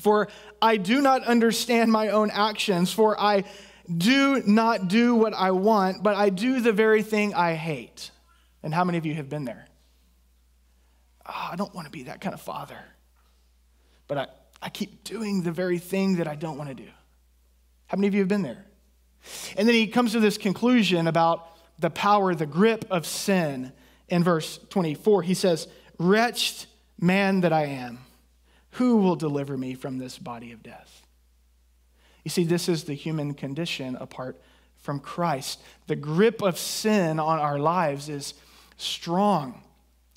For 0.00 0.28
I 0.60 0.76
do 0.76 1.00
not 1.00 1.24
understand 1.24 1.90
my 1.90 2.10
own 2.10 2.30
actions, 2.30 2.92
for 2.92 3.18
I 3.20 3.44
do 3.94 4.42
not 4.46 4.88
do 4.88 5.14
what 5.14 5.34
I 5.34 5.50
want, 5.50 6.02
but 6.02 6.16
I 6.16 6.30
do 6.30 6.60
the 6.60 6.72
very 6.72 7.02
thing 7.02 7.34
I 7.34 7.54
hate. 7.54 8.10
And 8.62 8.72
how 8.72 8.84
many 8.84 8.96
of 8.98 9.04
you 9.04 9.14
have 9.14 9.28
been 9.28 9.44
there? 9.44 9.66
Oh, 11.26 11.48
I 11.52 11.56
don't 11.56 11.74
want 11.74 11.86
to 11.86 11.90
be 11.90 12.04
that 12.04 12.20
kind 12.20 12.34
of 12.34 12.40
father, 12.40 12.78
but 14.08 14.18
I, 14.18 14.26
I 14.62 14.68
keep 14.70 15.04
doing 15.04 15.42
the 15.42 15.52
very 15.52 15.78
thing 15.78 16.16
that 16.16 16.28
I 16.28 16.34
don't 16.34 16.56
want 16.58 16.70
to 16.70 16.74
do. 16.74 16.88
How 17.86 17.96
many 17.96 18.08
of 18.08 18.14
you 18.14 18.20
have 18.20 18.28
been 18.28 18.42
there? 18.42 18.64
And 19.56 19.66
then 19.66 19.74
he 19.74 19.86
comes 19.86 20.12
to 20.12 20.20
this 20.20 20.38
conclusion 20.38 21.06
about 21.06 21.48
the 21.78 21.90
power, 21.90 22.34
the 22.34 22.46
grip 22.46 22.84
of 22.90 23.06
sin 23.06 23.72
in 24.08 24.22
verse 24.22 24.58
24. 24.70 25.22
He 25.22 25.34
says, 25.34 25.68
Wretched 25.98 26.66
man 27.00 27.40
that 27.40 27.52
I 27.52 27.66
am, 27.66 27.98
who 28.72 28.98
will 28.98 29.16
deliver 29.16 29.56
me 29.56 29.74
from 29.74 29.98
this 29.98 30.18
body 30.18 30.52
of 30.52 30.62
death? 30.62 31.02
You 32.24 32.30
see, 32.30 32.44
this 32.44 32.68
is 32.68 32.84
the 32.84 32.94
human 32.94 33.34
condition 33.34 33.96
apart 33.96 34.40
from 34.78 35.00
Christ. 35.00 35.62
The 35.86 35.96
grip 35.96 36.42
of 36.42 36.58
sin 36.58 37.18
on 37.18 37.38
our 37.38 37.58
lives 37.58 38.08
is 38.08 38.34
strong. 38.76 39.63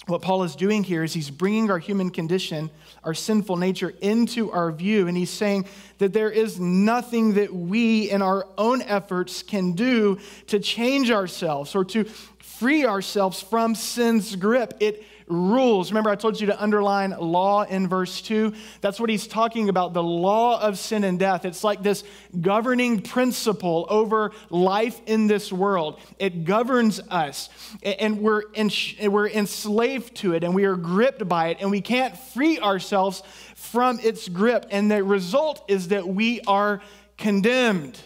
What 0.07 0.21
Paul 0.21 0.43
is 0.43 0.55
doing 0.55 0.83
here 0.85 1.03
is 1.03 1.13
he's 1.13 1.29
bringing 1.29 1.69
our 1.69 1.79
human 1.79 2.09
condition, 2.09 2.69
our 3.03 3.13
sinful 3.13 3.57
nature, 3.57 3.93
into 4.01 4.49
our 4.51 4.71
view. 4.71 5.09
And 5.09 5.17
he's 5.17 5.29
saying 5.29 5.65
that 5.97 6.13
there 6.13 6.31
is 6.31 6.61
nothing 6.61 7.33
that 7.33 7.53
we, 7.53 8.09
in 8.09 8.21
our 8.21 8.47
own 8.57 8.81
efforts, 8.81 9.43
can 9.43 9.73
do 9.73 10.17
to 10.47 10.59
change 10.59 11.11
ourselves 11.11 11.75
or 11.75 11.83
to 11.85 12.05
free 12.05 12.85
ourselves 12.85 13.41
from 13.41 13.75
sin's 13.75 14.35
grip. 14.37 14.75
It 14.79 15.03
rules. 15.27 15.91
Remember, 15.91 16.09
I 16.09 16.15
told 16.15 16.39
you 16.39 16.47
to 16.47 16.61
underline 16.61 17.11
law 17.19 17.63
in 17.63 17.87
verse 17.87 18.21
2? 18.21 18.53
That's 18.81 18.99
what 18.99 19.09
he's 19.09 19.27
talking 19.27 19.69
about 19.69 19.93
the 19.93 20.03
law 20.03 20.59
of 20.61 20.79
sin 20.79 21.03
and 21.03 21.19
death. 21.19 21.45
It's 21.45 21.63
like 21.63 21.83
this 21.83 22.03
governing 22.39 23.01
principle 23.01 23.85
over 23.89 24.31
life 24.49 24.99
in 25.05 25.27
this 25.27 25.51
world. 25.51 25.99
It 26.17 26.45
governs 26.45 26.99
us, 27.09 27.49
and 27.83 28.21
we're, 28.21 28.43
in, 28.53 28.71
we're 29.11 29.29
enslaved 29.29 30.15
to 30.17 30.33
it, 30.33 30.43
and 30.43 30.55
we 30.55 30.63
are 30.63 30.75
gripped 30.75 31.27
by 31.27 31.49
it, 31.49 31.57
and 31.59 31.71
we 31.71 31.81
can't 31.81 32.17
free 32.17 32.59
ourselves 32.59 33.21
from 33.55 33.99
its 33.99 34.29
grip. 34.29 34.65
And 34.71 34.89
the 34.89 35.03
result 35.03 35.65
is 35.67 35.89
that 35.89 36.07
we 36.07 36.39
are 36.47 36.81
condemned 37.17 37.99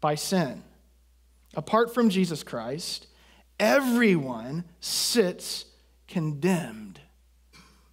by 0.00 0.16
sin. 0.16 0.62
Apart 1.54 1.94
from 1.94 2.10
Jesus 2.10 2.42
Christ, 2.42 3.06
everyone 3.58 4.64
sits 4.80 5.65
condemned 6.08 7.00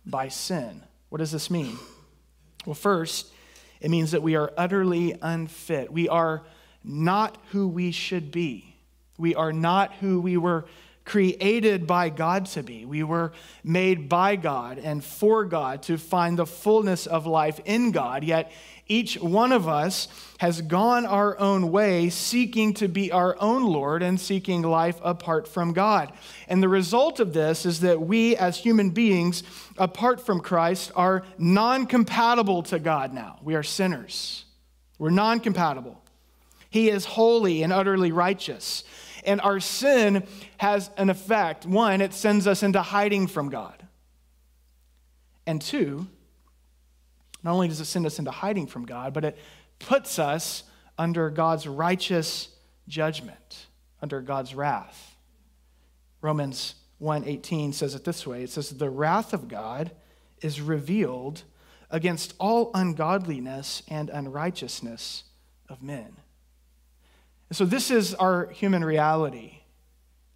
by 0.05 0.27
sin. 0.27 0.83
What 1.09 1.19
does 1.19 1.31
this 1.31 1.49
mean? 1.49 1.77
Well, 2.65 2.73
first, 2.73 3.27
it 3.79 3.91
means 3.91 4.11
that 4.11 4.21
we 4.21 4.35
are 4.35 4.51
utterly 4.57 5.15
unfit. 5.21 5.91
We 5.91 6.07
are 6.07 6.43
not 6.83 7.37
who 7.51 7.67
we 7.67 7.91
should 7.91 8.31
be. 8.31 8.75
We 9.17 9.35
are 9.35 9.53
not 9.53 9.93
who 9.95 10.19
we 10.19 10.37
were 10.37 10.65
created 11.05 11.85
by 11.85 12.09
God 12.09 12.45
to 12.47 12.63
be. 12.63 12.85
We 12.85 13.03
were 13.03 13.33
made 13.63 14.07
by 14.07 14.35
God 14.35 14.77
and 14.77 15.03
for 15.03 15.45
God 15.45 15.83
to 15.83 15.97
find 15.97 16.37
the 16.37 16.45
fullness 16.45 17.07
of 17.07 17.25
life 17.25 17.59
in 17.65 17.91
God. 17.91 18.23
Yet 18.23 18.51
each 18.87 19.15
one 19.15 19.51
of 19.51 19.67
us 19.67 20.07
has 20.39 20.61
gone 20.61 21.05
our 21.05 21.39
own 21.39 21.71
way, 21.71 22.09
seeking 22.09 22.73
to 22.75 22.87
be 22.87 23.11
our 23.11 23.35
own 23.39 23.63
Lord 23.63 24.03
and 24.03 24.19
seeking 24.19 24.61
life 24.61 24.99
apart 25.03 25.47
from 25.47 25.73
God. 25.73 26.11
And 26.47 26.61
the 26.61 26.69
result 26.69 27.19
of 27.19 27.33
this 27.33 27.65
is 27.65 27.79
that 27.79 28.01
we, 28.01 28.35
as 28.35 28.57
human 28.57 28.89
beings, 28.89 29.43
apart 29.77 30.25
from 30.25 30.41
Christ, 30.41 30.91
are 30.95 31.23
non 31.37 31.85
compatible 31.85 32.63
to 32.63 32.79
God 32.79 33.13
now. 33.13 33.39
We 33.41 33.55
are 33.55 33.63
sinners. 33.63 34.45
We're 34.99 35.11
non 35.11 35.39
compatible. 35.39 36.01
He 36.69 36.89
is 36.89 37.05
holy 37.05 37.63
and 37.63 37.71
utterly 37.71 38.11
righteous. 38.11 38.83
And 39.25 39.41
our 39.41 39.59
sin 39.59 40.23
has 40.57 40.89
an 40.97 41.09
effect. 41.09 41.65
One, 41.65 42.01
it 42.01 42.13
sends 42.13 42.47
us 42.47 42.63
into 42.63 42.81
hiding 42.81 43.27
from 43.27 43.49
God. 43.49 43.85
And 45.45 45.61
two, 45.61 46.07
not 47.43 47.53
only 47.53 47.67
does 47.67 47.79
it 47.79 47.85
send 47.85 48.05
us 48.05 48.19
into 48.19 48.31
hiding 48.31 48.67
from 48.67 48.85
God, 48.85 49.13
but 49.13 49.25
it 49.25 49.37
puts 49.79 50.17
us 50.19 50.63
under 50.97 51.29
God's 51.29 51.67
righteous 51.67 52.49
judgment, 52.87 53.67
under 54.01 54.21
God's 54.21 54.55
wrath. 54.55 55.15
Romans 56.21 56.75
1:18 56.99 57.73
says 57.73 57.95
it 57.95 58.05
this 58.05 58.25
way. 58.25 58.43
It 58.43 58.49
says 58.49 58.69
the 58.69 58.89
wrath 58.89 59.33
of 59.33 59.47
God 59.47 59.91
is 60.41 60.61
revealed 60.61 61.43
against 61.89 62.33
all 62.39 62.71
ungodliness 62.73 63.83
and 63.87 64.09
unrighteousness 64.09 65.23
of 65.69 65.83
men. 65.83 66.15
So 67.53 67.65
this 67.65 67.91
is 67.91 68.15
our 68.15 68.47
human 68.47 68.83
reality 68.83 69.59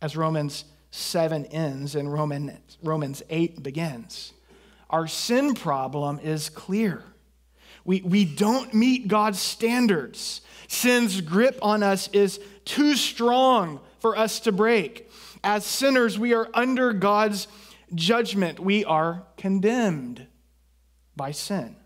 as 0.03 0.15
Romans 0.15 0.65
7 0.91 1.47
ends 1.47 1.95
and 1.95 2.13
Roman, 2.13 2.59
Romans 2.83 3.23
8 3.31 3.63
begins. 3.63 4.33
Our 4.91 5.07
sin 5.07 5.55
problem 5.55 6.19
is 6.19 6.49
clear. 6.49 7.03
We, 7.85 8.01
we 8.01 8.23
don't 8.23 8.71
meet 8.75 9.07
God's 9.07 9.39
standards. 9.39 10.41
Sin's 10.67 11.21
grip 11.21 11.57
on 11.63 11.81
us 11.81 12.07
is 12.13 12.39
too 12.65 12.95
strong 12.95 13.79
for 13.99 14.15
us 14.15 14.41
to 14.41 14.51
break. 14.51 15.09
As 15.43 15.65
sinners, 15.65 16.19
we 16.19 16.35
are 16.35 16.47
under 16.53 16.93
God's 16.93 17.47
judgment. 17.95 18.59
We 18.59 18.85
are 18.85 19.25
condemned 19.37 20.27
by 21.15 21.31
sin. 21.31 21.76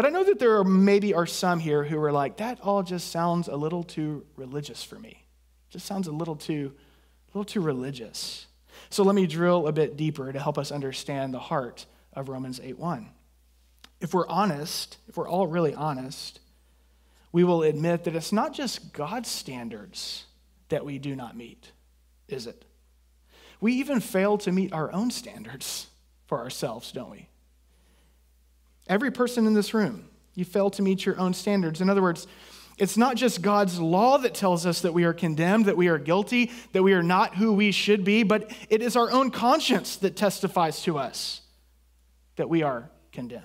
But 0.00 0.06
I 0.06 0.12
know 0.12 0.24
that 0.24 0.38
there 0.38 0.56
are 0.56 0.64
maybe 0.64 1.12
are 1.12 1.26
some 1.26 1.60
here 1.60 1.84
who 1.84 2.02
are 2.02 2.10
like, 2.10 2.38
that 2.38 2.58
all 2.62 2.82
just 2.82 3.10
sounds 3.10 3.48
a 3.48 3.54
little 3.54 3.82
too 3.82 4.24
religious 4.34 4.82
for 4.82 4.98
me. 4.98 5.10
It 5.10 5.72
just 5.72 5.84
sounds 5.84 6.06
a 6.06 6.10
little 6.10 6.36
too, 6.36 6.72
a 6.74 7.36
little 7.36 7.44
too 7.44 7.60
religious. 7.60 8.46
So 8.88 9.02
let 9.02 9.14
me 9.14 9.26
drill 9.26 9.66
a 9.66 9.72
bit 9.72 9.98
deeper 9.98 10.32
to 10.32 10.40
help 10.40 10.56
us 10.56 10.72
understand 10.72 11.34
the 11.34 11.38
heart 11.38 11.84
of 12.14 12.30
Romans 12.30 12.60
8:1. 12.60 13.10
If 14.00 14.14
we're 14.14 14.26
honest, 14.26 14.96
if 15.06 15.18
we're 15.18 15.28
all 15.28 15.46
really 15.46 15.74
honest, 15.74 16.40
we 17.30 17.44
will 17.44 17.62
admit 17.62 18.04
that 18.04 18.16
it's 18.16 18.32
not 18.32 18.54
just 18.54 18.94
God's 18.94 19.28
standards 19.28 20.24
that 20.70 20.82
we 20.82 20.98
do 20.98 21.14
not 21.14 21.36
meet, 21.36 21.72
is 22.26 22.46
it? 22.46 22.64
We 23.60 23.74
even 23.74 24.00
fail 24.00 24.38
to 24.38 24.50
meet 24.50 24.72
our 24.72 24.90
own 24.94 25.10
standards 25.10 25.88
for 26.24 26.38
ourselves, 26.38 26.90
don't 26.90 27.10
we? 27.10 27.28
Every 28.90 29.12
person 29.12 29.46
in 29.46 29.54
this 29.54 29.72
room, 29.72 30.04
you 30.34 30.44
fail 30.44 30.68
to 30.70 30.82
meet 30.82 31.06
your 31.06 31.18
own 31.18 31.32
standards. 31.32 31.80
In 31.80 31.88
other 31.88 32.02
words, 32.02 32.26
it's 32.76 32.96
not 32.96 33.14
just 33.14 33.40
God's 33.40 33.78
law 33.78 34.18
that 34.18 34.34
tells 34.34 34.66
us 34.66 34.80
that 34.80 34.92
we 34.92 35.04
are 35.04 35.12
condemned, 35.12 35.66
that 35.66 35.76
we 35.76 35.86
are 35.86 35.96
guilty, 35.98 36.50
that 36.72 36.82
we 36.82 36.92
are 36.92 37.02
not 37.02 37.36
who 37.36 37.52
we 37.52 37.70
should 37.70 38.04
be, 38.04 38.24
but 38.24 38.50
it 38.68 38.82
is 38.82 38.96
our 38.96 39.08
own 39.12 39.30
conscience 39.30 39.96
that 39.98 40.16
testifies 40.16 40.82
to 40.82 40.98
us 40.98 41.42
that 42.34 42.48
we 42.48 42.64
are 42.64 42.90
condemned. 43.12 43.44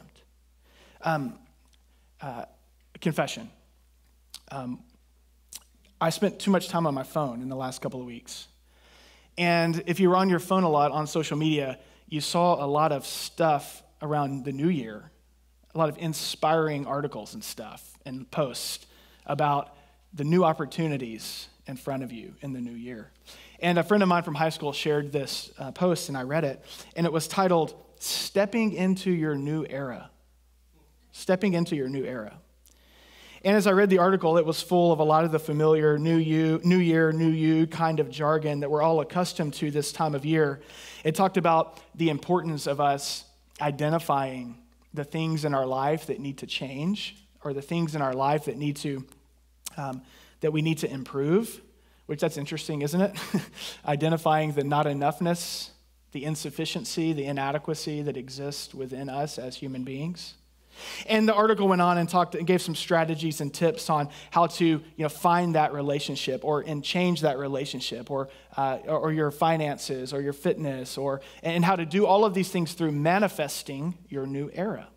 Um, 1.01 1.37
uh, 2.19 2.45
confession. 2.99 3.51
Um, 4.51 4.79
I 6.01 6.09
spent 6.09 6.39
too 6.39 6.49
much 6.49 6.69
time 6.69 6.87
on 6.87 6.95
my 6.95 7.03
phone 7.03 7.43
in 7.43 7.49
the 7.49 7.55
last 7.55 7.81
couple 7.81 7.99
of 7.99 8.07
weeks. 8.07 8.47
And 9.37 9.83
if 9.85 9.99
you 9.99 10.09
were 10.09 10.15
on 10.15 10.29
your 10.29 10.39
phone 10.39 10.63
a 10.63 10.69
lot 10.69 10.91
on 10.91 11.05
social 11.05 11.37
media, 11.37 11.77
you 12.09 12.19
saw 12.19 12.63
a 12.63 12.65
lot 12.65 12.91
of 12.91 13.05
stuff 13.05 13.83
around 14.01 14.45
the 14.45 14.51
new 14.51 14.69
year, 14.69 15.11
a 15.75 15.77
lot 15.77 15.89
of 15.89 15.97
inspiring 15.97 16.87
articles 16.87 17.33
and 17.33 17.43
stuff 17.43 17.97
and 18.05 18.29
posts 18.31 18.85
about 19.25 19.75
the 20.13 20.23
new 20.23 20.43
opportunities 20.43 21.49
in 21.67 21.75
front 21.75 22.01
of 22.01 22.11
you 22.11 22.33
in 22.41 22.53
the 22.53 22.61
new 22.61 22.71
year. 22.71 23.11
And 23.59 23.77
a 23.77 23.83
friend 23.83 24.01
of 24.01 24.07
mine 24.07 24.23
from 24.23 24.35
high 24.35 24.49
school 24.49 24.71
shared 24.71 25.11
this 25.11 25.51
uh, 25.59 25.71
post, 25.71 26.07
and 26.07 26.17
I 26.17 26.23
read 26.23 26.45
it, 26.45 26.63
and 26.95 27.05
it 27.05 27.11
was 27.11 27.27
titled, 27.27 27.75
Stepping 27.99 28.73
into 28.73 29.11
Your 29.11 29.35
New 29.35 29.65
Era. 29.69 30.09
Stepping 31.11 31.53
into 31.53 31.75
Your 31.75 31.89
New 31.89 32.03
Era. 32.05 32.39
And 33.43 33.55
as 33.55 33.67
I 33.67 33.71
read 33.71 33.89
the 33.89 33.99
article, 33.99 34.37
it 34.37 34.45
was 34.45 34.61
full 34.61 34.91
of 34.91 34.99
a 34.99 35.03
lot 35.03 35.23
of 35.23 35.31
the 35.31 35.39
familiar 35.39 35.97
new 35.97 36.17
you, 36.17 36.59
new 36.63 36.77
year, 36.77 37.11
new 37.11 37.29
you 37.29 37.67
kind 37.67 37.99
of 37.99 38.09
jargon 38.09 38.61
that 38.61 38.71
we're 38.71 38.81
all 38.81 39.01
accustomed 39.01 39.53
to 39.55 39.71
this 39.71 39.91
time 39.91 40.15
of 40.15 40.25
year. 40.25 40.61
It 41.03 41.15
talked 41.15 41.37
about 41.37 41.79
the 41.95 42.09
importance 42.09 42.65
of 42.65 42.81
us 42.81 43.25
identifying 43.61 44.57
the 44.95 45.03
things 45.03 45.45
in 45.45 45.53
our 45.53 45.65
life 45.65 46.07
that 46.07 46.19
need 46.19 46.37
to 46.39 46.47
change 46.47 47.15
or 47.43 47.53
the 47.53 47.61
things 47.61 47.95
in 47.95 48.01
our 48.01 48.13
life 48.13 48.45
that 48.45 48.57
need 48.57 48.75
to 48.77 49.05
um, 49.77 50.01
that 50.41 50.51
we 50.51 50.61
need 50.61 50.77
to 50.79 50.91
improve 50.91 51.61
which 52.05 52.21
that's 52.21 52.37
interesting 52.37 52.81
isn't 52.81 53.01
it? 53.01 53.17
Identifying 53.85 54.53
the 54.53 54.63
not 54.63 54.85
enoughness 54.85 55.69
the 56.11 56.23
insufficiency 56.23 57.13
the 57.13 57.25
inadequacy 57.25 58.01
that 58.01 58.17
exists 58.17 58.73
within 58.73 59.09
us 59.09 59.37
as 59.37 59.57
human 59.57 59.83
beings 59.83 60.35
And 61.07 61.27
the 61.27 61.33
article 61.33 61.67
went 61.67 61.81
on 61.81 61.97
and 61.97 62.07
talked 62.07 62.35
and 62.35 62.45
gave 62.45 62.61
some 62.61 62.75
strategies 62.75 63.41
and 63.41 63.53
tips 63.53 63.89
on 63.89 64.09
how 64.31 64.47
to 64.47 64.65
you 64.65 64.81
know, 64.97 65.09
find 65.09 65.55
that 65.55 65.73
relationship 65.73 66.43
or 66.43 66.61
and 66.61 66.83
change 66.83 67.21
that 67.21 67.37
relationship 67.37 68.11
or, 68.11 68.29
uh, 68.57 68.77
or 68.87 69.11
your 69.11 69.31
finances 69.31 70.13
or 70.13 70.21
your 70.21 70.33
fitness 70.33 70.97
or 70.97 71.21
and 71.43 71.63
how 71.63 71.75
to 71.75 71.85
do 71.85 72.05
all 72.05 72.25
of 72.25 72.33
these 72.33 72.49
things 72.49 72.73
through 72.73 72.91
manifesting 72.91 73.97
your 74.09 74.25
new 74.25 74.49
era 74.53 74.87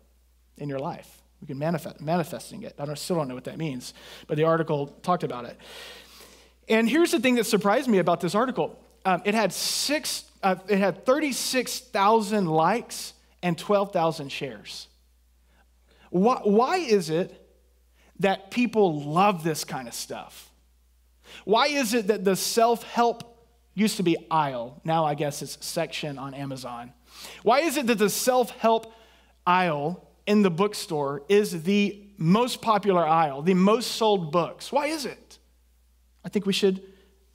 in 0.57 0.69
your 0.69 0.79
life. 0.79 1.21
We 1.41 1.47
can 1.47 1.57
manifest 1.57 2.01
manifesting 2.01 2.63
it. 2.63 2.75
I 2.77 2.85
don't, 2.85 2.97
still 2.97 3.15
don't 3.15 3.27
know 3.27 3.35
what 3.35 3.45
that 3.45 3.57
means, 3.57 3.93
but 4.27 4.37
the 4.37 4.43
article 4.43 4.87
talked 4.87 5.23
about 5.23 5.45
it. 5.45 5.57
And 6.67 6.87
here's 6.87 7.11
the 7.11 7.19
thing 7.19 7.35
that 7.35 7.45
surprised 7.45 7.87
me 7.87 7.97
about 7.97 8.21
this 8.21 8.35
article. 8.35 8.79
Um, 9.05 9.21
it 9.25 9.33
had 9.33 9.53
six, 9.53 10.25
uh, 10.43 10.55
it 10.67 10.77
had 10.77 11.05
36,000 11.05 12.45
likes 12.45 13.13
and 13.41 13.57
12,000 13.57 14.29
shares. 14.29 14.88
Why, 16.09 16.39
why 16.43 16.77
is 16.77 17.09
it 17.09 17.45
that 18.19 18.51
people 18.51 19.01
love 19.03 19.43
this 19.43 19.63
kind 19.63 19.87
of 19.87 19.93
stuff? 19.93 20.51
Why 21.45 21.67
is 21.67 21.93
it 21.93 22.07
that 22.07 22.23
the 22.23 22.35
self 22.35 22.83
help 22.83 23.47
used 23.73 23.97
to 23.97 24.03
be 24.03 24.17
aisle, 24.29 24.81
now 24.83 25.05
I 25.05 25.15
guess 25.15 25.41
it's 25.41 25.63
section 25.65 26.17
on 26.17 26.33
Amazon? 26.33 26.91
Why 27.43 27.61
is 27.61 27.77
it 27.77 27.87
that 27.87 27.97
the 27.97 28.09
self 28.09 28.51
help 28.51 28.93
aisle 29.45 30.07
in 30.27 30.41
the 30.41 30.51
bookstore 30.51 31.23
is 31.29 31.63
the 31.63 32.03
most 32.17 32.61
popular 32.61 33.05
aisle, 33.05 33.41
the 33.41 33.53
most 33.53 33.93
sold 33.93 34.31
books? 34.31 34.71
Why 34.71 34.87
is 34.87 35.05
it? 35.05 35.39
I 36.25 36.29
think 36.29 36.45
we 36.45 36.53
should 36.53 36.83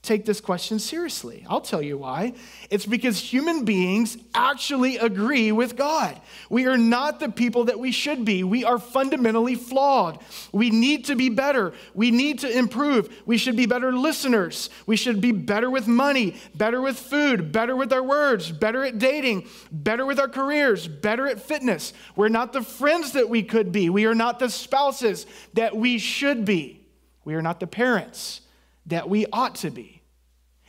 take 0.04 0.25
this 0.25 0.40
question 0.40 0.78
seriously. 0.78 1.44
I'll 1.49 1.61
tell 1.61 1.82
you 1.82 1.99
why. 1.99 2.34
It's 2.70 2.87
because 2.87 3.18
human 3.18 3.64
beings 3.64 4.16
actually 4.34 4.99
agree 4.99 5.50
with 5.50 5.76
God. 5.76 6.20
We 6.50 6.66
are 6.66 6.76
not 6.76 7.18
the 7.20 7.30
people 7.30 7.64
that 7.64 7.78
we 7.78 7.90
should 7.90 8.25
be. 8.25 8.44
We 8.44 8.64
are 8.64 8.78
fundamentally 8.78 9.54
flawed. 9.54 10.20
We 10.52 10.70
need 10.70 11.06
to 11.06 11.16
be 11.16 11.28
better. 11.28 11.73
We 11.94 12.11
need 12.11 12.40
to 12.40 12.58
improve. 12.58 13.23
We 13.26 13.38
should 13.38 13.56
be 13.56 13.66
better 13.66 13.92
listeners. 13.92 14.70
We 14.87 14.96
should 14.96 15.20
be 15.20 15.32
better 15.32 15.70
with 15.70 15.88
money, 15.88 16.37
better 16.54 16.80
with 16.80 16.99
food, 16.99 17.50
better 17.50 17.75
with 17.75 17.92
our 17.92 18.02
words, 18.02 18.52
better 18.52 18.84
at 18.84 18.99
dating, 18.99 19.49
better 19.73 20.06
with 20.06 20.20
our 20.20 20.28
careers, 20.28 20.87
better 20.87 21.26
at 21.26 21.40
fitness. 21.40 21.92
We're 22.14 22.28
not 22.28 22.52
the 22.52 22.62
friends 22.62 23.12
that 23.12 23.28
we 23.28 23.42
could 23.42 23.73
be. 23.73 23.90
We 23.90 24.04
are 24.04 24.14
not 24.14 24.38
the 24.38 24.50
spouses 24.50 25.26
that 25.54 25.75
we 25.75 25.99
should 25.99 26.44
be. 26.44 26.80
We 27.25 27.34
are 27.34 27.42
not 27.42 27.58
the 27.58 27.66
parents 27.66 28.42
that 28.87 29.09
we 29.09 29.26
ought 29.33 29.57
to 29.57 29.71
be. 29.71 30.03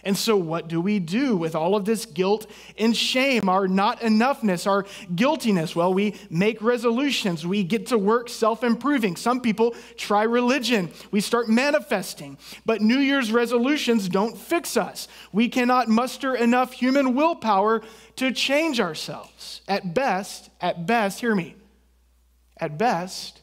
And 0.06 0.16
so, 0.16 0.38
what 0.38 0.68
do 0.68 0.80
we 0.80 1.00
do 1.00 1.36
with 1.36 1.56
all 1.56 1.76
of 1.76 1.86
this 1.86 2.06
guilt 2.06 2.46
and 2.78 2.96
shame, 2.96 3.50
our 3.50 3.68
not 3.68 4.02
enoughness, 4.02 4.68
our 4.68 4.86
guiltiness? 5.16 5.76
Well, 5.76 5.96
we 5.96 6.14
make 6.30 6.62
resolutions. 6.62 7.46
We 7.46 7.64
get 7.64 7.88
to 7.88 7.98
work 7.98 8.30
self 8.30 8.64
improving. 8.64 9.16
Some 9.16 9.42
people 9.42 9.76
try 9.98 10.22
religion. 10.22 10.92
We 11.10 11.22
start 11.22 11.50
manifesting. 11.50 12.38
But 12.68 12.82
New 12.82 13.00
Year's 13.00 13.32
resolutions 13.32 14.08
don't 14.08 14.38
fix 14.38 14.78
us. 14.78 15.08
We 15.34 15.50
cannot 15.50 15.88
muster 15.88 16.36
enough 16.36 16.74
human 16.74 17.16
willpower 17.16 17.82
to 18.18 18.32
change 18.32 18.80
ourselves. 18.80 19.62
At 19.68 19.96
best, 19.96 20.52
at 20.62 20.86
best, 20.86 21.20
hear 21.20 21.34
me, 21.34 21.56
at 22.58 22.78
best, 22.78 23.42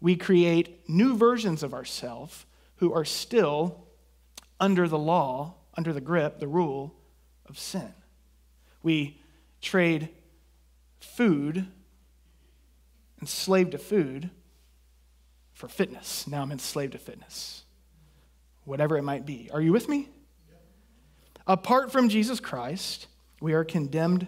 we 0.00 0.16
create 0.16 0.88
new 0.88 1.14
versions 1.14 1.62
of 1.62 1.74
ourselves 1.74 2.46
who 2.76 2.90
are 2.94 3.04
still 3.04 3.83
under 4.64 4.88
the 4.88 4.98
law 4.98 5.54
under 5.76 5.92
the 5.92 6.00
grip, 6.00 6.38
the 6.38 6.48
rule 6.48 6.94
of 7.46 7.58
sin. 7.58 7.92
We 8.82 9.20
trade 9.60 10.08
food, 11.00 11.66
enslaved 13.20 13.72
to 13.72 13.78
food, 13.78 14.30
for 15.52 15.68
fitness. 15.68 16.26
Now 16.26 16.42
I'm 16.42 16.52
enslaved 16.52 16.92
to 16.92 16.98
fitness. 16.98 17.64
Whatever 18.64 18.96
it 18.96 19.02
might 19.02 19.26
be. 19.26 19.50
Are 19.52 19.60
you 19.60 19.72
with 19.72 19.88
me? 19.88 20.08
Apart 21.46 21.92
from 21.92 22.08
Jesus 22.08 22.40
Christ, 22.40 23.06
we 23.40 23.52
are 23.52 23.64
condemned 23.64 24.26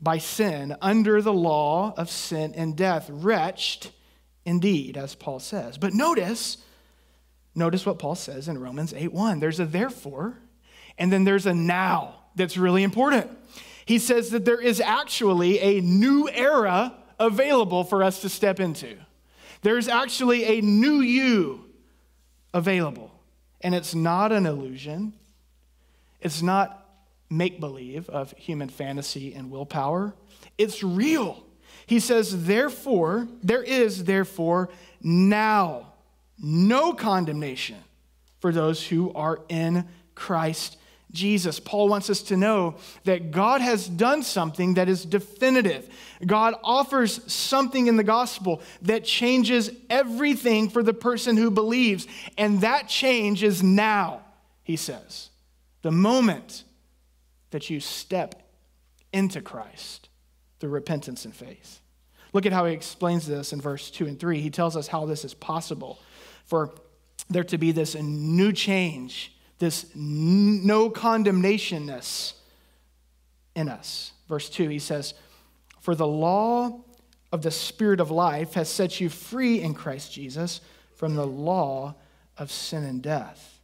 by 0.00 0.18
sin 0.18 0.76
under 0.80 1.20
the 1.20 1.32
law 1.32 1.92
of 1.96 2.10
sin 2.10 2.54
and 2.54 2.76
death. 2.76 3.08
Wretched 3.10 3.90
indeed, 4.44 4.96
as 4.96 5.14
Paul 5.14 5.40
says. 5.40 5.78
But 5.78 5.92
notice, 5.94 6.58
notice 7.54 7.86
what 7.86 7.98
Paul 7.98 8.14
says 8.14 8.48
in 8.48 8.58
Romans 8.58 8.92
8 8.94 9.12
1. 9.12 9.40
There's 9.40 9.60
a 9.60 9.66
therefore 9.66 10.38
and 10.98 11.12
then 11.12 11.24
there's 11.24 11.46
a 11.46 11.54
now 11.54 12.14
that's 12.36 12.56
really 12.56 12.82
important. 12.82 13.30
He 13.84 13.98
says 13.98 14.30
that 14.30 14.44
there 14.44 14.60
is 14.60 14.80
actually 14.80 15.60
a 15.60 15.80
new 15.80 16.28
era 16.28 16.94
available 17.18 17.84
for 17.84 18.02
us 18.02 18.20
to 18.22 18.28
step 18.28 18.60
into. 18.60 18.96
There's 19.62 19.88
actually 19.88 20.44
a 20.44 20.60
new 20.60 21.00
you 21.00 21.64
available. 22.52 23.10
And 23.60 23.74
it's 23.74 23.94
not 23.94 24.30
an 24.32 24.46
illusion, 24.46 25.14
it's 26.20 26.42
not 26.42 26.80
make 27.30 27.60
believe 27.60 28.08
of 28.10 28.32
human 28.32 28.68
fantasy 28.68 29.34
and 29.34 29.50
willpower. 29.50 30.14
It's 30.58 30.82
real. 30.82 31.42
He 31.86 31.98
says, 31.98 32.46
therefore, 32.46 33.26
there 33.42 33.62
is 33.62 34.04
therefore 34.04 34.68
now 35.02 35.93
no 36.38 36.92
condemnation 36.92 37.78
for 38.40 38.52
those 38.52 38.86
who 38.86 39.12
are 39.14 39.40
in 39.48 39.88
Christ 40.14 40.76
Jesus. 41.14 41.60
Paul 41.60 41.88
wants 41.88 42.10
us 42.10 42.22
to 42.22 42.36
know 42.36 42.74
that 43.04 43.30
God 43.30 43.60
has 43.60 43.88
done 43.88 44.22
something 44.22 44.74
that 44.74 44.88
is 44.88 45.04
definitive. 45.04 45.88
God 46.26 46.54
offers 46.62 47.20
something 47.32 47.86
in 47.86 47.96
the 47.96 48.04
gospel 48.04 48.60
that 48.82 49.04
changes 49.04 49.70
everything 49.88 50.68
for 50.68 50.82
the 50.82 50.92
person 50.92 51.36
who 51.36 51.50
believes. 51.50 52.06
And 52.36 52.60
that 52.60 52.88
change 52.88 53.42
is 53.42 53.62
now, 53.62 54.22
he 54.64 54.76
says. 54.76 55.30
The 55.82 55.92
moment 55.92 56.64
that 57.50 57.70
you 57.70 57.78
step 57.78 58.42
into 59.12 59.40
Christ 59.40 60.08
through 60.58 60.70
repentance 60.70 61.24
and 61.24 61.34
faith. 61.34 61.80
Look 62.32 62.46
at 62.46 62.52
how 62.52 62.66
he 62.66 62.74
explains 62.74 63.26
this 63.26 63.52
in 63.52 63.60
verse 63.60 63.90
2 63.92 64.06
and 64.06 64.18
3. 64.18 64.40
He 64.40 64.50
tells 64.50 64.76
us 64.76 64.88
how 64.88 65.06
this 65.06 65.24
is 65.24 65.34
possible 65.34 66.00
for 66.46 66.74
there 67.30 67.44
to 67.44 67.58
be 67.58 67.72
this 67.72 67.94
new 67.94 68.52
change 68.52 69.34
this 69.58 69.86
no 69.94 70.90
condemnationness 70.90 72.34
in 73.54 73.68
us. 73.68 74.12
Verse 74.28 74.50
2, 74.50 74.68
he 74.68 74.78
says, 74.78 75.14
For 75.80 75.94
the 75.94 76.06
law 76.06 76.80
of 77.32 77.42
the 77.42 77.50
Spirit 77.50 78.00
of 78.00 78.10
life 78.10 78.54
has 78.54 78.68
set 78.68 79.00
you 79.00 79.08
free 79.08 79.60
in 79.60 79.74
Christ 79.74 80.12
Jesus 80.12 80.60
from 80.94 81.14
the 81.14 81.26
law 81.26 81.94
of 82.36 82.50
sin 82.50 82.84
and 82.84 83.02
death. 83.02 83.58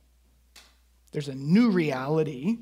There's 1.12 1.28
a 1.28 1.34
new 1.34 1.70
reality. 1.70 2.58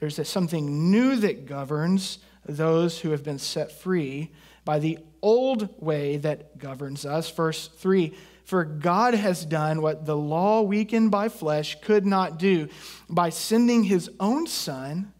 There's 0.00 0.18
a, 0.18 0.24
something 0.24 0.90
new 0.90 1.16
that 1.16 1.46
governs 1.46 2.18
those 2.46 3.00
who 3.00 3.10
have 3.10 3.24
been 3.24 3.38
set 3.38 3.72
free 3.72 4.32
by 4.64 4.78
the 4.78 4.98
old 5.20 5.80
way 5.80 6.16
that 6.16 6.58
governs 6.58 7.04
us. 7.04 7.30
Verse 7.30 7.68
3 7.68 8.16
for 8.46 8.64
God 8.64 9.14
has 9.14 9.44
done 9.44 9.82
what 9.82 10.06
the 10.06 10.16
law 10.16 10.62
weakened 10.62 11.10
by 11.10 11.28
flesh 11.28 11.76
could 11.82 12.06
not 12.06 12.38
do 12.38 12.68
by 13.08 13.28
sending 13.28 13.82
his 13.82 14.08
own 14.20 14.46
Son 14.46 15.12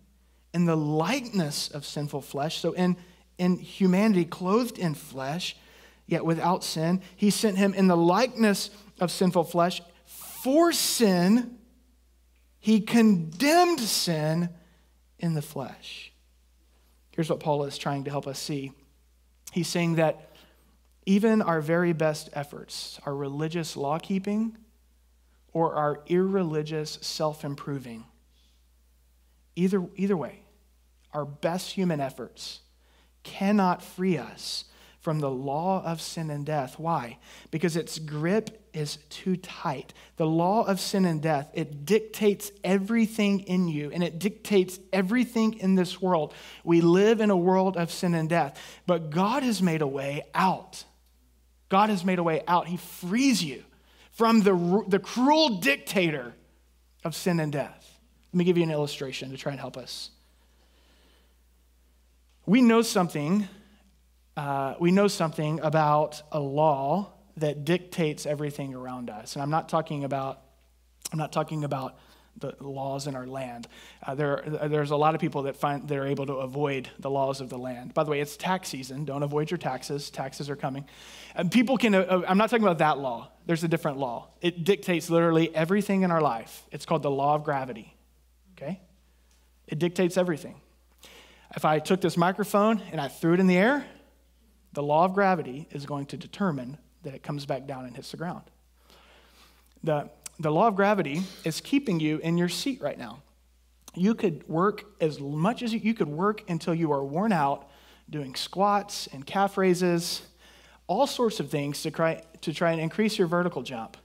in 0.55 0.65
the 0.65 0.77
likeness 0.77 1.69
of 1.69 1.85
sinful 1.85 2.23
flesh. 2.23 2.61
So, 2.61 2.71
in, 2.73 2.97
in 3.37 3.59
humanity, 3.59 4.25
clothed 4.25 4.79
in 4.79 4.95
flesh, 4.95 5.57
yet 6.07 6.25
without 6.25 6.62
sin, 6.62 7.03
he 7.17 7.31
sent 7.31 7.59
him 7.59 7.75
in 7.75 7.89
the 7.89 7.97
likeness 7.97 8.71
of 9.01 9.11
sinful 9.11 9.45
flesh 9.45 9.83
for 10.05 10.73
sin. 10.73 11.59
He 12.61 12.81
condemned 12.81 13.81
sin 13.81 14.51
in 15.19 15.35
the 15.35 15.43
flesh. 15.43 16.12
Here's 17.11 17.29
what 17.29 17.41
Paul 17.41 17.65
is 17.65 17.77
trying 17.77 18.05
to 18.05 18.11
help 18.11 18.29
us 18.29 18.39
see. 18.39 18.71
He's 19.51 19.67
saying 19.67 19.97
that 19.97 20.36
even 21.07 21.40
our 21.40 21.61
very 21.61 21.92
best 21.92 22.29
efforts, 22.33 23.01
our 23.07 23.14
religious 23.14 23.77
law 23.77 23.99
keeping 23.99 24.59
or 25.53 25.75
our 25.75 26.03
irreligious 26.07 26.99
self 27.01 27.45
improving, 27.45 28.05
either, 29.55 29.87
either 29.95 30.16
way, 30.16 30.40
our 31.14 31.25
best 31.25 31.71
human 31.71 32.01
efforts 32.01 32.61
cannot 33.23 33.83
free 33.83 34.19
us 34.19 34.64
from 35.01 35.21
the 35.21 35.31
law 35.31 35.85
of 35.85 36.01
sin 36.01 36.31
and 36.31 36.45
death. 36.45 36.81
Why? 36.81 37.19
Because 37.53 37.77
its 37.77 38.01
grip 38.01 38.69
is 38.75 38.97
too 39.09 39.37
tight. 39.37 39.95
The 40.16 40.27
law 40.27 40.64
of 40.66 40.81
sin 40.81 41.05
and 41.05 41.23
death, 41.23 41.49
it 41.55 41.87
dictates 41.87 42.51
everything 42.64 43.40
in 43.40 43.69
you 43.69 43.92
and 43.92 44.03
it 44.03 44.19
dictates 44.19 44.81
everything 44.92 45.55
in 45.61 45.77
this 45.77 46.03
world. 46.03 46.35
We 46.64 46.81
live 46.81 47.21
in 47.21 47.31
a 47.31 47.37
world 47.37 47.77
of 47.77 47.92
sin 47.92 48.14
and 48.16 48.29
death, 48.29 48.61
but 48.85 49.11
God 49.11 49.45
has 49.45 49.62
made 49.62 49.81
a 49.81 49.87
way 49.87 50.25
out. 50.35 50.85
God 51.69 51.91
has 51.91 52.05
made 52.05 52.19
a 52.19 52.23
way 52.23 52.43
out. 52.47 52.69
He 52.69 52.77
frees 52.77 53.43
you 53.43 53.65
from 54.13 54.43
the, 54.43 54.85
the 54.89 54.99
cruel 54.99 55.59
dictator 55.59 56.35
of 57.05 57.15
sin 57.15 57.41
and 57.41 57.53
death. 57.53 57.99
Let 58.33 58.39
me 58.39 58.45
give 58.45 58.57
you 58.57 58.65
an 58.65 58.71
illustration 58.71 59.31
to 59.31 59.37
try 59.37 59.53
and 59.53 59.61
help 59.61 59.77
us. 59.77 60.11
We 62.47 62.63
know 62.63 62.83
something 62.83 63.49
uh, 64.37 64.75
we 64.79 64.91
know 64.91 65.09
something 65.09 65.61
about 65.61 66.23
a 66.31 66.39
law 66.39 67.13
that 67.39 67.65
dictates 67.65 68.27
everything 68.27 68.75
around 68.75 69.09
us. 69.09 69.35
And 69.35 69.43
I'm 69.43 69.51
not 69.51 69.69
talking 69.69 70.05
about, 70.05 70.43
I'm 71.11 71.19
not 71.19 71.33
talking 71.33 71.65
about 71.65 71.97
the 72.38 72.55
laws 72.61 73.07
in 73.07 73.14
our 73.14 73.27
land. 73.27 73.66
Uh, 74.07 74.14
there, 74.14 74.42
there's 74.68 74.90
a 74.90 74.96
lot 74.96 75.14
of 75.14 75.20
people 75.20 75.42
that 75.42 75.57
find 75.57 75.88
they're 75.88 76.07
able 76.07 76.27
to 76.27 76.35
avoid 76.35 76.88
the 76.99 77.11
laws 77.11 77.40
of 77.40 77.49
the 77.49 77.59
land. 77.59 77.94
By 77.94 78.05
the 78.05 78.11
way, 78.11 78.20
it's 78.20 78.37
tax 78.37 78.68
season. 78.68 79.05
Don't 79.05 79.22
avoid 79.22 79.51
your 79.51 79.59
taxes. 79.59 80.11
Taxes 80.11 80.51
are 80.51 80.57
coming. 80.57 80.85
And 81.35 81.51
people 81.51 81.79
can, 81.79 81.94
uh, 81.94 82.22
I'm 82.27 82.38
not 82.38 82.51
talking 82.51 82.64
about 82.64 82.79
that 82.79 82.99
law. 82.99 83.31
There's 83.46 83.64
a 83.64 83.68
different 83.68 83.99
law. 83.99 84.29
It 84.40 84.64
dictates 84.64 85.09
literally 85.09 85.55
everything 85.55 86.03
in 86.03 86.11
our 86.11 86.20
life. 86.20 86.64
It's 86.72 86.85
called 86.85 87.03
the 87.03 87.11
law 87.11 87.35
of 87.35 87.44
gravity. 87.44 87.94
Okay? 88.57 88.81
It 89.66 89.79
dictates 89.79 90.16
everything. 90.16 90.61
If 91.55 91.64
I 91.64 91.79
took 91.79 92.01
this 92.01 92.16
microphone 92.16 92.83
and 92.90 93.01
I 93.01 93.09
threw 93.09 93.35
it 93.35 93.40
in 93.40 93.46
the 93.46 93.57
air, 93.57 93.87
the 94.72 94.83
law 94.83 95.05
of 95.05 95.14
gravity 95.14 95.68
is 95.70 95.87
going 95.87 96.07
to 96.07 96.16
determine 96.16 96.77
that 97.03 97.14
it 97.14 97.22
comes 97.22 97.46
back 97.46 97.66
down 97.66 97.87
and 97.87 97.96
hits 97.96 98.11
the 98.11 98.16
ground. 98.16 98.42
The, 99.83 100.11
the 100.38 100.51
law 100.51 100.68
of 100.68 100.77
gravity 100.77 101.22
is 101.44 101.61
keeping 101.61 102.01
you 102.01 102.18
in 102.18 102.37
your 102.37 102.49
seat 102.49 102.81
right 102.83 102.99
now. 102.99 103.22
You 103.94 104.14
could 104.14 104.46
work 104.49 104.85
as 105.01 105.18
much 105.18 105.62
as 105.62 105.72
you, 105.72 105.94
could 105.94 106.09
work 106.09 106.42
until 106.49 106.75
you 106.75 106.92
are 106.92 107.05
worn 107.05 107.33
out 107.33 107.70
doing 108.09 108.35
squats 108.35 109.09
and 109.12 109.27
calf 109.27 109.57
raises, 109.57 110.22
all 110.87 111.07
sorts 111.07 111.40
of 111.40 111.51
things 111.51 111.83
to 111.83 111.90
try, 111.90 112.22
to 112.42 112.53
try 112.53 112.72
and 112.72 112.81
increase 112.81 113.18
your 113.18 113.27
vertical 113.27 113.62
jump. 113.62 113.96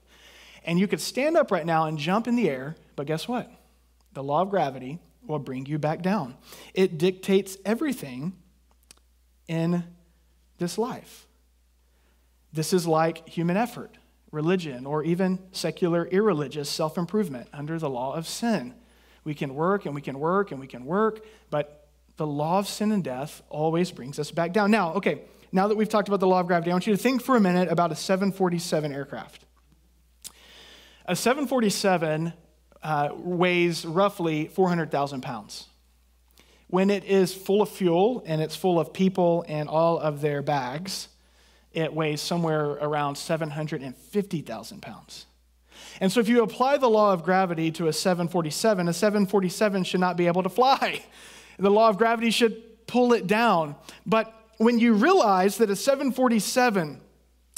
And 0.64 0.80
you 0.80 0.88
could 0.88 1.02
stand 1.02 1.38
up 1.38 1.52
right 1.52 1.66
now 1.66 1.86
and 1.86 1.98
jump 1.98 2.28
in 2.28 2.36
the 2.36 2.50
air, 2.50 2.76
but 2.96 3.08
guess 3.08 3.28
what? 3.28 3.52
The 4.14 4.24
law 4.24 4.42
of 4.42 4.50
gravity 4.50 5.00
will 5.26 5.40
bring 5.40 5.66
you 5.66 5.78
back 5.78 6.02
down. 6.02 6.36
It 6.74 6.98
dictates 6.98 7.58
everything 7.66 8.34
in 9.48 9.84
this 10.58 10.78
life. 10.78 11.28
This 12.54 12.74
is 12.74 12.88
like 12.88 13.28
human 13.28 13.58
effort, 13.58 13.92
religion, 14.32 14.86
or 14.86 15.04
even 15.04 15.40
secular, 15.52 16.08
irreligious 16.08 16.70
self 16.70 16.98
improvement 16.98 17.48
under 17.54 17.78
the 17.78 17.90
law 17.90 18.14
of 18.16 18.28
sin. 18.28 18.74
We 19.24 19.34
can 19.36 19.54
work 19.54 19.86
and 19.86 19.94
we 19.94 20.02
can 20.02 20.20
work 20.20 20.52
and 20.52 20.60
we 20.60 20.68
can 20.68 20.86
work, 20.86 21.26
but 21.50 21.88
the 22.18 22.26
law 22.26 22.60
of 22.60 22.68
sin 22.68 22.92
and 22.92 23.04
death 23.04 23.42
always 23.50 23.92
brings 23.92 24.20
us 24.20 24.32
back 24.32 24.54
down. 24.54 24.72
Now, 24.72 24.94
okay, 24.94 25.22
now 25.52 25.68
that 25.68 25.76
we've 25.76 25.90
talked 25.90 26.08
about 26.08 26.20
the 26.20 26.28
law 26.28 26.40
of 26.40 26.48
gravity, 26.48 26.72
I 26.72 26.74
want 26.74 26.88
you 26.88 26.94
to 26.94 27.02
think 27.02 27.22
for 27.22 27.36
a 27.36 27.40
minute 27.40 27.70
about 27.70 27.92
a 27.92 27.96
747 27.96 28.94
aircraft. 28.94 29.46
A 31.06 31.16
747 31.16 32.34
uh, 32.84 33.10
weighs 33.14 33.86
roughly 33.86 34.48
400,000 34.48 35.22
pounds. 35.22 35.68
When 36.68 36.90
it 36.90 37.04
is 37.04 37.34
full 37.34 37.62
of 37.62 37.70
fuel 37.70 38.24
and 38.26 38.42
it's 38.42 38.56
full 38.56 38.80
of 38.80 38.94
people 38.94 39.44
and 39.48 39.68
all 39.68 40.00
of 40.00 40.22
their 40.22 40.42
bags, 40.42 41.10
it 41.74 41.94
weighs 41.94 42.22
somewhere 42.22 42.72
around 42.72 43.16
750,000 43.16 44.82
pounds. 44.82 45.26
And 46.00 46.12
so, 46.12 46.20
if 46.20 46.28
you 46.28 46.44
apply 46.44 46.78
the 46.78 46.90
law 46.90 47.14
of 47.14 47.24
gravity 47.24 47.72
to 47.72 47.88
a 47.88 47.94
747, 47.94 48.88
a 48.88 48.94
747 48.94 49.84
should 49.84 50.00
not 50.00 50.18
be 50.18 50.28
able 50.28 50.44
to 50.44 50.50
fly. 50.50 51.04
The 51.58 51.70
law 51.70 51.90
of 51.90 51.98
gravity 51.98 52.32
should 52.32 52.88
pull 52.88 53.14
it 53.14 53.28
down. 53.28 53.76
But 54.06 54.34
when 54.58 54.80
you 54.80 54.94
realize 54.94 55.58
that 55.58 55.70
a 55.70 55.76
747 55.76 57.00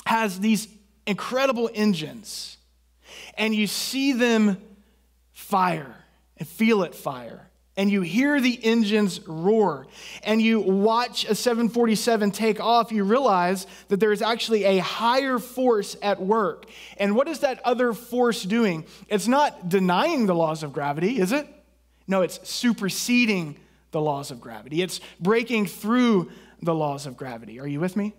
has 0.05 0.39
these 0.39 0.67
incredible 1.05 1.69
engines, 1.73 2.57
and 3.35 3.53
you 3.55 3.67
see 3.67 4.13
them 4.13 4.57
fire 5.31 5.95
and 6.37 6.47
feel 6.47 6.83
it 6.83 6.95
fire, 6.95 7.49
and 7.75 7.89
you 7.89 8.01
hear 8.01 8.39
the 8.39 8.59
engines 8.63 9.19
roar 9.27 9.87
and 10.23 10.41
you 10.41 10.59
watch 10.59 11.25
a 11.25 11.35
747 11.35 12.31
take 12.31 12.59
off, 12.59 12.91
you 12.91 13.03
realize 13.03 13.65
that 13.87 13.99
there 13.99 14.11
is 14.11 14.21
actually 14.21 14.63
a 14.63 14.77
higher 14.79 15.39
force 15.39 15.95
at 16.01 16.21
work. 16.21 16.65
And 16.97 17.15
what 17.15 17.27
is 17.27 17.39
that 17.39 17.61
other 17.65 17.93
force 17.93 18.43
doing? 18.43 18.85
It's 19.07 19.27
not 19.27 19.69
denying 19.69 20.27
the 20.27 20.35
laws 20.35 20.61
of 20.61 20.71
gravity, 20.73 21.19
is 21.19 21.31
it? 21.31 21.47
No, 22.07 22.21
it's 22.21 22.47
superseding 22.47 23.57
the 23.91 24.01
laws 24.01 24.29
of 24.29 24.39
gravity. 24.39 24.81
It's 24.81 24.99
breaking 25.19 25.67
through 25.67 26.31
the 26.61 26.75
laws 26.75 27.05
of 27.05 27.17
gravity. 27.17 27.59
Are 27.59 27.67
you 27.67 27.79
with 27.79 27.95
me? 27.95 28.13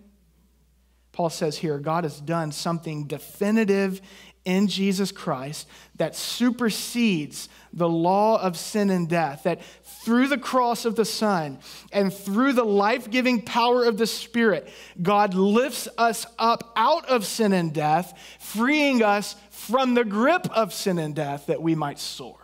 Paul 1.13 1.31
says 1.31 1.57
here 1.57 1.79
God 1.79 2.05
has 2.05 2.21
done 2.21 2.51
something 2.51 3.07
definitive 3.07 4.01
in 4.45 4.69
Jesus 4.69 5.11
Christ 5.11 5.67
that 5.97 6.15
supersedes 6.15 7.49
the 7.73 7.89
law 7.89 8.41
of 8.41 8.57
sin 8.57 8.91
and 8.91 9.09
death, 9.09 9.45
that 9.45 9.63
through 10.05 10.29
the 10.29 10.39
cross 10.39 10.85
of 10.85 10.97
the 10.97 11.05
Son 11.05 11.59
and 11.93 12.13
through 12.13 12.53
the 12.53 12.65
life 12.65 13.11
giving 13.11 13.41
power 13.41 13.85
of 13.85 13.97
the 13.97 14.07
Spirit, 14.07 14.69
God 15.03 15.35
lifts 15.35 15.89
us 15.97 16.27
up 16.39 16.73
out 16.77 17.07
of 17.07 17.25
sin 17.25 17.53
and 17.53 17.73
death, 17.73 18.19
freeing 18.39 19.03
us 19.03 19.35
from 19.51 19.95
the 19.95 20.05
grip 20.05 20.47
of 20.51 20.73
sin 20.73 20.99
and 20.99 21.15
death 21.15 21.47
that 21.47 21.63
we 21.63 21.75
might 21.75 21.99
soar. 21.99 22.39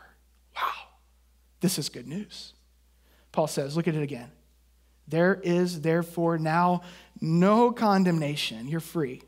Wow, 0.56 0.88
this 1.60 1.78
is 1.78 1.88
good 1.88 2.08
news. 2.08 2.54
Paul 3.30 3.46
says, 3.46 3.76
look 3.76 3.88
at 3.88 3.94
it 3.94 4.02
again. 4.02 4.30
There 5.06 5.40
is 5.42 5.80
therefore 5.80 6.38
now 6.38 6.82
no 7.20 7.72
condemnation. 7.72 8.68
You're 8.68 8.80
free 8.80 9.22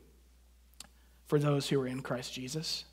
for 1.33 1.39
those 1.39 1.67
who 1.67 1.81
are 1.81 1.87
in 1.87 2.03
Christ 2.03 2.31
Jesus. 2.31 2.85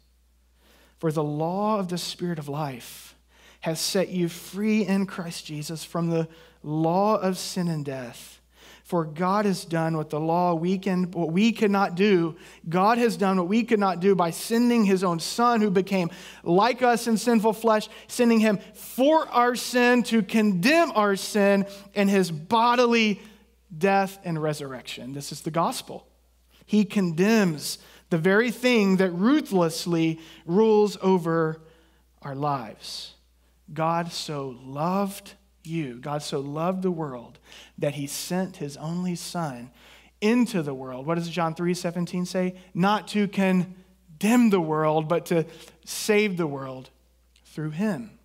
For 0.97 1.13
the 1.13 1.23
law 1.23 1.79
of 1.79 1.89
the 1.89 1.99
Spirit 1.99 2.39
of 2.39 2.49
life 2.49 3.15
has 3.61 3.79
set 3.79 4.09
you 4.09 4.31
free 4.31 4.81
in 4.81 5.05
Christ 5.05 5.45
Jesus 5.45 5.85
from 5.85 6.09
the 6.09 6.27
law 6.63 7.17
of 7.17 7.37
sin 7.37 7.69
and 7.69 7.85
death. 7.85 8.41
For 8.83 9.05
God 9.05 9.45
has 9.45 9.67
done 9.67 9.95
what 9.95 10.09
the 10.09 10.19
law 10.19 10.55
we 10.55 10.79
can, 10.79 11.11
what 11.11 11.33
we 11.33 11.53
could 11.53 11.71
not 11.71 11.97
do. 11.97 12.35
God 12.67 12.97
has 12.97 13.19
done 13.19 13.37
what 13.37 13.47
we 13.47 13.63
could 13.63 13.79
not 13.79 14.01
do 14.01 14.15
by 14.15 14.31
sending 14.31 14.87
his 14.87 15.05
own 15.05 15.21
son 15.21 15.61
who 15.61 15.71
became 15.71 16.09
like 16.43 16.81
us 16.81 17.07
in 17.07 17.19
sinful 17.19 17.53
flesh, 17.53 17.91
sending 18.09 18.41
him 18.41 18.59
for 18.73 19.29
our 19.29 19.55
sin 19.55 20.03
to 20.05 20.23
condemn 20.23 20.93
our 20.93 21.15
sin 21.15 21.67
and 21.95 22.09
his 22.09 22.31
bodily 22.31 23.21
death 23.77 24.19
and 24.25 24.43
resurrection. 24.43 25.13
This 25.13 25.31
is 25.31 25.43
the 25.43 25.51
gospel. 25.51 26.07
He 26.65 26.87
condemns 26.87 27.79
the 28.11 28.19
very 28.19 28.51
thing 28.51 28.97
that 28.97 29.11
ruthlessly 29.11 30.21
rules 30.45 30.99
over 31.01 31.61
our 32.23 32.35
lives. 32.35 33.15
God 33.73 34.13
so 34.13 34.57
loved 34.63 35.35
you, 35.63 35.95
God 35.95 36.23
so 36.23 36.41
loved 36.41 36.83
the 36.83 36.91
world 36.91 37.39
that 37.79 37.95
he 37.95 38.07
sent 38.07 38.57
his 38.57 38.77
only 38.77 39.15
son 39.15 39.71
into 40.21 40.63
the 40.63 40.75
world. 40.75 41.07
What 41.07 41.15
does 41.17 41.31
John 41.31 41.55
3:17 41.55 42.27
say? 42.27 42.57
Not 42.75 43.09
to 43.09 43.29
condemn 43.29 44.51
the 44.51 44.61
world, 44.61 45.09
but 45.09 45.27
to 45.27 45.47
save 45.85 46.37
the 46.37 46.47
world 46.47 46.91
through 47.45 47.71
him. 47.71 48.19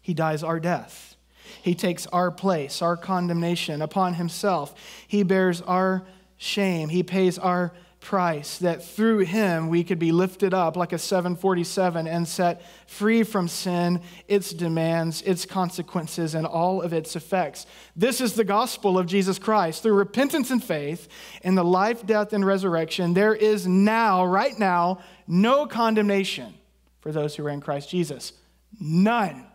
He 0.00 0.14
dies 0.14 0.42
our 0.42 0.60
death. 0.60 1.16
He 1.62 1.74
takes 1.74 2.06
our 2.08 2.30
place, 2.30 2.82
our 2.82 2.96
condemnation 2.96 3.82
upon 3.82 4.14
himself. 4.14 4.74
He 5.06 5.22
bears 5.22 5.60
our 5.62 6.04
shame. 6.36 6.88
He 6.88 7.02
pays 7.02 7.38
our 7.38 7.72
price, 8.02 8.58
that 8.58 8.84
through 8.84 9.20
him 9.20 9.68
we 9.68 9.84
could 9.84 9.98
be 9.98 10.12
lifted 10.12 10.52
up 10.52 10.76
like 10.76 10.92
a 10.92 10.98
747 10.98 12.06
and 12.06 12.28
set 12.28 12.62
free 12.86 13.22
from 13.22 13.48
sin, 13.48 14.00
its 14.28 14.52
demands, 14.52 15.22
its 15.22 15.46
consequences, 15.46 16.34
and 16.34 16.46
all 16.46 16.82
of 16.82 16.92
its 16.92 17.16
effects. 17.16 17.64
This 17.96 18.20
is 18.20 18.34
the 18.34 18.44
gospel 18.44 18.98
of 18.98 19.06
Jesus 19.06 19.38
Christ. 19.38 19.82
Through 19.82 19.94
repentance 19.94 20.50
and 20.50 20.62
faith 20.62 21.08
in 21.42 21.54
the 21.54 21.64
life, 21.64 22.04
death, 22.04 22.32
and 22.32 22.44
resurrection, 22.44 23.14
there 23.14 23.34
is 23.34 23.66
now, 23.66 24.24
right 24.24 24.58
now, 24.58 24.98
no 25.26 25.66
condemnation 25.66 26.52
for 27.00 27.12
those 27.12 27.36
who 27.36 27.46
are 27.46 27.50
in 27.50 27.60
Christ 27.60 27.88
Jesus. 27.88 28.32
None. 28.78 29.46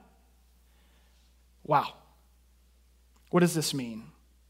Wow. 1.64 1.94
What 3.30 3.42
does 3.42 3.54
this 3.54 3.74
mean? 3.74 4.06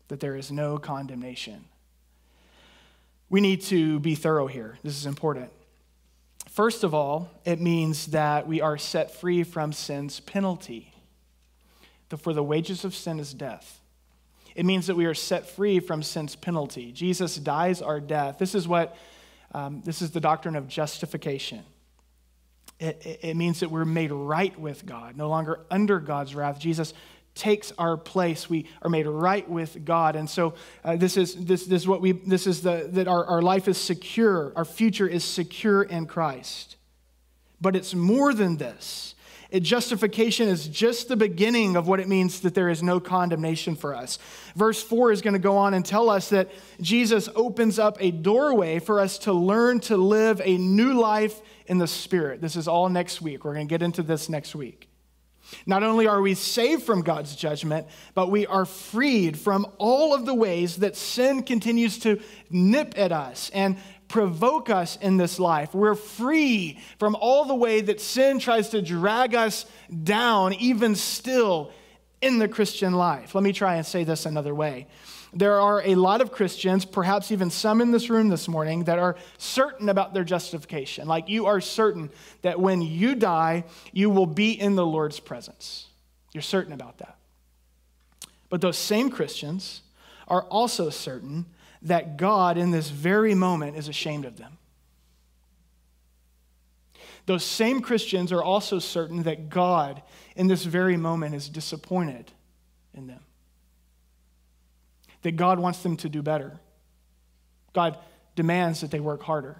That 0.07 0.19
there 0.19 0.35
is 0.35 0.51
no 0.51 0.77
condemnation. 0.77 1.65
We 3.29 3.41
need 3.41 3.61
to 3.63 3.99
be 3.99 4.15
thorough 4.15 4.47
here. 4.47 4.77
This 4.83 4.97
is 4.97 5.05
important. 5.05 5.51
First 6.49 6.83
of 6.83 6.93
all, 6.93 7.29
it 7.45 7.59
means 7.59 8.07
that 8.07 8.47
we 8.47 8.61
are 8.61 8.77
set 8.77 9.11
free 9.11 9.43
from 9.43 9.73
sin's 9.73 10.19
penalty. 10.19 10.93
For 12.17 12.33
the 12.33 12.43
wages 12.43 12.85
of 12.85 12.95
sin 12.95 13.19
is 13.19 13.33
death. 13.33 13.81
It 14.55 14.65
means 14.65 14.87
that 14.87 14.95
we 14.95 15.05
are 15.05 15.13
set 15.13 15.47
free 15.47 15.79
from 15.79 16.01
sin's 16.01 16.35
penalty. 16.35 16.91
Jesus 16.91 17.35
dies 17.35 17.81
our 17.81 17.99
death. 17.99 18.39
This 18.39 18.55
is 18.55 18.67
what, 18.67 18.95
um, 19.51 19.81
this 19.85 20.01
is 20.01 20.11
the 20.11 20.21
doctrine 20.21 20.55
of 20.55 20.67
justification. 20.67 21.63
It, 22.79 23.05
it, 23.05 23.19
it 23.21 23.37
means 23.37 23.59
that 23.59 23.69
we're 23.69 23.85
made 23.85 24.11
right 24.11 24.57
with 24.59 24.85
God, 24.85 25.17
no 25.17 25.29
longer 25.29 25.59
under 25.69 25.99
God's 25.99 26.33
wrath. 26.33 26.59
Jesus 26.59 26.93
takes 27.37 27.71
our 27.77 27.95
place. 27.97 28.49
We 28.49 28.67
are 28.81 28.89
made 28.89 29.07
right 29.07 29.47
with 29.49 29.85
God. 29.85 30.15
And 30.15 30.29
so 30.29 30.55
uh, 30.83 30.95
this 30.95 31.17
is 31.17 31.35
this, 31.45 31.65
this 31.65 31.81
is 31.83 31.87
what 31.87 32.01
we 32.01 32.11
this 32.11 32.47
is 32.47 32.61
the 32.61 32.89
that 32.93 33.07
our, 33.07 33.25
our 33.25 33.41
life 33.41 33.67
is 33.67 33.77
secure, 33.77 34.51
our 34.55 34.65
future 34.65 35.07
is 35.07 35.23
secure 35.23 35.83
in 35.83 36.05
Christ. 36.05 36.75
But 37.61 37.75
it's 37.75 37.93
more 37.95 38.33
than 38.33 38.57
this. 38.57 39.15
It, 39.49 39.61
justification 39.61 40.49
is 40.49 40.67
just 40.67 41.07
the 41.07 41.15
beginning 41.15 41.77
of 41.77 41.87
what 41.87 41.99
it 41.99 42.07
means 42.09 42.41
that 42.41 42.53
there 42.53 42.69
is 42.69 42.83
no 42.83 42.99
condemnation 42.99 43.75
for 43.75 43.95
us. 43.95 44.19
Verse 44.55 44.83
4 44.83 45.13
is 45.13 45.21
going 45.21 45.33
to 45.33 45.39
go 45.39 45.55
on 45.55 45.73
and 45.73 45.85
tell 45.85 46.09
us 46.09 46.29
that 46.29 46.49
Jesus 46.81 47.29
opens 47.33 47.79
up 47.79 47.97
a 48.01 48.11
doorway 48.11 48.79
for 48.79 48.99
us 48.99 49.17
to 49.19 49.33
learn 49.33 49.79
to 49.81 49.95
live 49.95 50.41
a 50.43 50.57
new 50.57 50.99
life 50.99 51.41
in 51.65 51.77
the 51.77 51.87
Spirit. 51.87 52.41
This 52.41 52.57
is 52.57 52.67
all 52.67 52.89
next 52.89 53.21
week. 53.21 53.45
We're 53.45 53.53
going 53.53 53.67
to 53.67 53.73
get 53.73 53.81
into 53.81 54.03
this 54.03 54.27
next 54.27 54.53
week. 54.53 54.86
Not 55.65 55.83
only 55.83 56.07
are 56.07 56.21
we 56.21 56.33
saved 56.33 56.83
from 56.83 57.01
God's 57.01 57.35
judgment, 57.35 57.87
but 58.13 58.29
we 58.29 58.45
are 58.47 58.65
freed 58.65 59.37
from 59.37 59.65
all 59.77 60.13
of 60.13 60.25
the 60.25 60.33
ways 60.33 60.77
that 60.77 60.95
sin 60.95 61.43
continues 61.43 61.97
to 61.99 62.19
nip 62.49 62.93
at 62.97 63.11
us 63.11 63.49
and 63.53 63.77
provoke 64.07 64.69
us 64.69 64.97
in 64.97 65.17
this 65.17 65.39
life. 65.39 65.73
We're 65.73 65.95
free 65.95 66.79
from 66.99 67.15
all 67.15 67.45
the 67.45 67.55
way 67.55 67.81
that 67.81 67.99
sin 67.99 68.39
tries 68.39 68.69
to 68.69 68.81
drag 68.81 69.35
us 69.35 69.65
down, 70.03 70.53
even 70.53 70.95
still 70.95 71.71
in 72.21 72.39
the 72.39 72.47
Christian 72.47 72.93
life. 72.93 73.35
Let 73.35 73.43
me 73.43 73.53
try 73.53 73.75
and 73.75 73.85
say 73.85 74.03
this 74.03 74.25
another 74.25 74.55
way. 74.55 74.87
There 75.37 75.61
are 75.61 75.83
a 75.85 75.93
lot 75.93 76.21
of 76.21 76.31
Christians, 76.31 76.83
perhaps 76.83 77.31
even 77.31 77.51
some 77.51 77.79
in 77.79 77.91
this 77.91 78.09
room 78.09 78.29
this 78.29 78.47
morning, 78.47 78.85
that 78.85 78.97
are 78.97 79.15
certain 79.37 79.87
about 79.87 80.15
their 80.15 80.23
justification. 80.23 81.07
Like 81.07 81.29
you 81.29 81.45
are 81.45 81.61
certain 81.61 82.09
that 82.41 82.59
when 82.59 82.81
you 82.81 83.13
die, 83.13 83.65
you 83.93 84.09
will 84.09 84.25
be 84.25 84.59
in 84.59 84.75
the 84.75 84.85
Lord's 84.85 85.19
presence. 85.19 85.89
You're 86.33 86.41
certain 86.41 86.73
about 86.73 86.97
that. 86.97 87.17
But 88.49 88.61
those 88.61 88.79
same 88.79 89.11
Christians 89.11 89.83
are 90.27 90.41
also 90.41 90.89
certain 90.89 91.45
that 91.83 92.17
God, 92.17 92.57
in 92.57 92.71
this 92.71 92.89
very 92.89 93.35
moment, 93.35 93.77
is 93.77 93.87
ashamed 93.87 94.25
of 94.25 94.37
them. 94.37 94.57
Those 97.27 97.43
same 97.43 97.81
Christians 97.81 98.31
are 98.31 98.43
also 98.43 98.79
certain 98.79 99.21
that 99.23 99.49
God, 99.49 100.01
in 100.35 100.47
this 100.47 100.63
very 100.63 100.97
moment, 100.97 101.35
is 101.35 101.47
disappointed 101.47 102.31
in 102.95 103.05
them 103.05 103.19
that 105.27 105.35
God 105.35 105.59
wants 105.59 105.79
them 105.83 105.97
to 105.97 106.07
do 106.07 106.21
better. 106.21 106.57
God 107.73 107.97
demands 108.37 108.79
that 108.79 108.91
they 108.91 109.01
work 109.01 109.21
harder. 109.23 109.57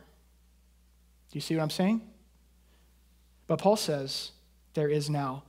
Do 1.30 1.38
you 1.38 1.42
see 1.42 1.58
what 1.58 1.62
I'm 1.62 1.70
saying? 1.70 2.02
But 3.48 3.60
Paul 3.60 3.76
says 3.76 4.32
there 4.76 4.88
is 4.88 5.10
now 5.10 5.44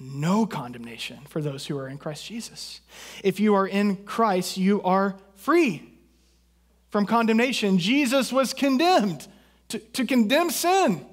no 0.00 0.44
condemnation 0.44 1.20
for 1.28 1.40
those 1.40 1.68
who 1.68 1.78
are 1.78 1.86
in 1.86 1.98
Christ 1.98 2.26
Jesus. 2.26 2.80
If 3.22 3.38
you 3.38 3.54
are 3.54 3.66
in 3.66 3.94
Christ, 3.98 4.56
you 4.56 4.82
are 4.82 5.14
free 5.36 5.88
from 6.88 7.06
condemnation. 7.06 7.78
Jesus 7.78 8.32
was 8.32 8.52
condemned 8.52 9.28
to, 9.68 9.78
to 9.78 10.04
condemn 10.04 10.50
sin. 10.50 11.06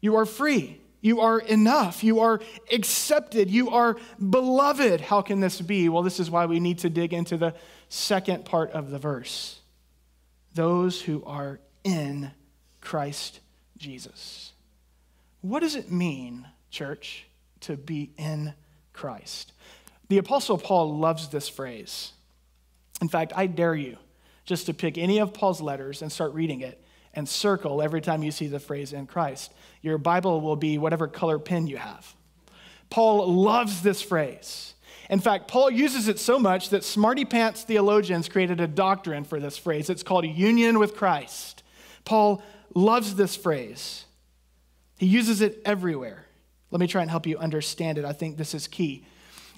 You 0.00 0.14
are 0.14 0.26
free. 0.26 0.78
You 1.02 1.20
are 1.20 1.40
enough. 1.40 2.02
You 2.02 2.20
are 2.20 2.40
accepted. 2.72 3.50
You 3.50 3.70
are 3.70 3.96
beloved. 4.30 5.02
How 5.02 5.20
can 5.20 5.40
this 5.40 5.60
be? 5.60 5.88
Well, 5.88 6.04
this 6.04 6.20
is 6.20 6.30
why 6.30 6.46
we 6.46 6.60
need 6.60 6.78
to 6.78 6.88
dig 6.88 7.12
into 7.12 7.36
the 7.36 7.54
second 7.90 8.46
part 8.46 8.70
of 8.70 8.90
the 8.90 8.98
verse 8.98 9.58
those 10.54 11.00
who 11.00 11.24
are 11.24 11.60
in 11.82 12.30
Christ 12.82 13.40
Jesus. 13.78 14.52
What 15.40 15.60
does 15.60 15.76
it 15.76 15.90
mean, 15.90 16.46
church, 16.70 17.26
to 17.60 17.76
be 17.76 18.12
in 18.18 18.52
Christ? 18.92 19.52
The 20.08 20.18
Apostle 20.18 20.58
Paul 20.58 20.98
loves 20.98 21.28
this 21.28 21.48
phrase. 21.48 22.12
In 23.00 23.08
fact, 23.08 23.32
I 23.34 23.46
dare 23.46 23.74
you 23.74 23.96
just 24.44 24.66
to 24.66 24.74
pick 24.74 24.98
any 24.98 25.18
of 25.18 25.32
Paul's 25.32 25.62
letters 25.62 26.02
and 26.02 26.12
start 26.12 26.34
reading 26.34 26.60
it 26.60 26.84
and 27.14 27.28
circle 27.28 27.82
every 27.82 28.00
time 28.00 28.22
you 28.22 28.30
see 28.30 28.46
the 28.46 28.60
phrase 28.60 28.92
in 28.92 29.06
Christ. 29.06 29.52
Your 29.82 29.98
Bible 29.98 30.40
will 30.40 30.56
be 30.56 30.78
whatever 30.78 31.08
color 31.08 31.38
pen 31.38 31.66
you 31.66 31.76
have. 31.76 32.14
Paul 32.90 33.32
loves 33.32 33.82
this 33.82 34.02
phrase. 34.02 34.74
In 35.10 35.20
fact, 35.20 35.48
Paul 35.48 35.70
uses 35.70 36.08
it 36.08 36.18
so 36.18 36.38
much 36.38 36.70
that 36.70 36.84
smarty 36.84 37.24
pants 37.24 37.64
theologians 37.64 38.28
created 38.28 38.60
a 38.60 38.66
doctrine 38.66 39.24
for 39.24 39.40
this 39.40 39.58
phrase. 39.58 39.90
It's 39.90 40.02
called 40.02 40.26
union 40.26 40.78
with 40.78 40.96
Christ. 40.96 41.62
Paul 42.04 42.42
loves 42.74 43.14
this 43.14 43.36
phrase. 43.36 44.04
He 44.98 45.06
uses 45.06 45.40
it 45.40 45.60
everywhere. 45.64 46.26
Let 46.70 46.80
me 46.80 46.86
try 46.86 47.02
and 47.02 47.10
help 47.10 47.26
you 47.26 47.36
understand 47.36 47.98
it. 47.98 48.04
I 48.04 48.12
think 48.12 48.36
this 48.36 48.54
is 48.54 48.66
key. 48.66 49.04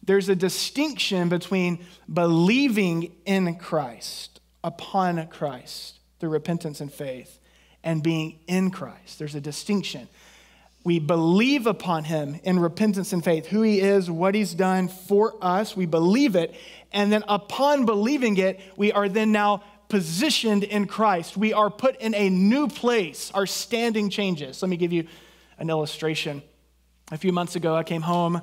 There's 0.03 0.29
a 0.29 0.37
distinction 0.37 1.29
between 1.29 1.85
believing 2.13 3.15
in 3.25 3.55
Christ, 3.57 4.41
upon 4.63 5.27
Christ, 5.29 6.01
through 6.19 6.31
repentance 6.31 6.81
and 6.81 6.93
faith, 6.93 7.39
and 7.85 8.03
being 8.03 8.41
in 8.49 8.71
Christ. 8.71 9.19
There's 9.21 9.37
a 9.37 9.41
distinction. 9.41 10.09
We 10.83 10.99
believe 10.99 11.67
upon 11.67 12.05
him 12.05 12.41
in 12.43 12.59
repentance 12.59 13.13
and 13.13 13.23
faith, 13.23 13.47
who 13.47 13.63
he 13.63 13.81
is, 13.81 14.11
what 14.11 14.35
he's 14.35 14.55
done 14.55 14.89
for 14.89 15.35
us. 15.41 15.77
We 15.77 15.87
believe 15.87 16.35
it. 16.35 16.55
And 16.93 17.13
then 17.13 17.25
upon 17.29 17.87
believing 17.87 18.37
it, 18.37 18.61
we 18.77 18.91
are 18.91 19.09
then 19.09 19.31
now 19.33 19.63
positioned 19.89 20.65
in 20.65 20.87
Christ. 20.87 21.37
We 21.37 21.53
are 21.53 21.71
put 21.71 22.01
in 22.01 22.15
a 22.15 22.29
new 22.29 22.69
place. 22.69 23.31
Our 23.33 23.47
standing 23.47 24.11
changes. 24.11 24.61
Let 24.61 24.69
me 24.69 24.77
give 24.77 24.93
you 24.93 25.07
an 25.59 25.71
illustration. 25.71 26.43
A 27.13 27.17
few 27.17 27.33
months 27.33 27.55
ago, 27.55 27.77
I 27.77 27.83
came 27.83 28.03
home 28.03 28.43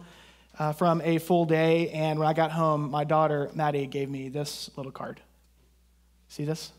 uh, 0.58 0.73
from 0.73 1.01
a 1.01 1.17
full 1.17 1.45
day, 1.45 1.89
and 1.89 2.19
when 2.19 2.27
I 2.27 2.34
got 2.34 2.51
home, 2.51 2.91
my 2.91 3.04
daughter, 3.04 3.49
Maddie, 3.54 3.88
gave 3.88 4.10
me 4.10 4.30
this 4.30 4.69
little 4.75 4.91
card. 4.91 5.19
See 6.27 6.45
this? 6.45 6.71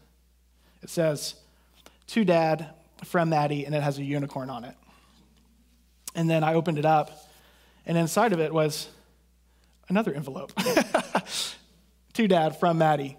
It 0.82 0.90
says, 0.90 1.34
to 2.12 2.24
dad 2.24 2.68
from 3.04 3.30
Maddie, 3.30 3.64
and 3.64 3.74
it 3.74 3.82
has 3.82 3.98
a 3.98 4.04
unicorn 4.04 4.50
on 4.50 4.64
it. 4.64 4.74
And 6.14 6.28
then 6.28 6.44
I 6.44 6.54
opened 6.54 6.78
it 6.78 6.84
up, 6.84 7.10
and 7.86 7.96
inside 7.96 8.34
of 8.34 8.40
it 8.40 8.52
was 8.52 8.88
another 9.88 10.12
envelope. 10.12 10.52
to 12.12 12.28
dad 12.28 12.60
from 12.60 12.76
Maddie. 12.76 13.16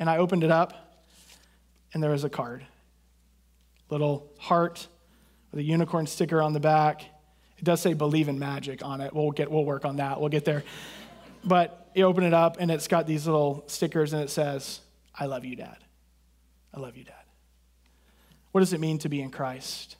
And 0.00 0.10
I 0.10 0.18
opened 0.18 0.42
it 0.42 0.50
up, 0.50 1.00
and 1.94 2.02
there 2.02 2.10
was 2.10 2.24
a 2.24 2.28
card. 2.28 2.66
Little 3.88 4.32
heart 4.38 4.88
with 5.52 5.60
a 5.60 5.62
unicorn 5.62 6.08
sticker 6.08 6.42
on 6.42 6.52
the 6.54 6.60
back. 6.60 7.02
It 7.58 7.64
does 7.64 7.80
say 7.80 7.94
believe 7.94 8.28
in 8.28 8.40
magic 8.40 8.84
on 8.84 9.00
it. 9.00 9.14
We'll 9.14 9.30
get 9.30 9.48
we'll 9.48 9.64
work 9.64 9.84
on 9.84 9.96
that. 9.96 10.20
We'll 10.20 10.28
get 10.28 10.44
there. 10.44 10.64
But 11.44 11.90
you 11.94 12.04
open 12.04 12.24
it 12.24 12.34
up 12.34 12.56
and 12.58 12.70
it's 12.70 12.88
got 12.88 13.06
these 13.06 13.26
little 13.26 13.64
stickers 13.68 14.12
and 14.12 14.22
it 14.22 14.30
says, 14.30 14.80
I 15.14 15.26
love 15.26 15.44
you, 15.44 15.56
Dad. 15.56 15.78
I 16.74 16.80
love 16.80 16.96
you, 16.96 17.04
Dad. 17.04 17.17
What 18.58 18.62
does 18.62 18.72
it 18.72 18.80
mean 18.80 18.98
to 18.98 19.08
be 19.08 19.22
in 19.22 19.30
Christ? 19.30 19.94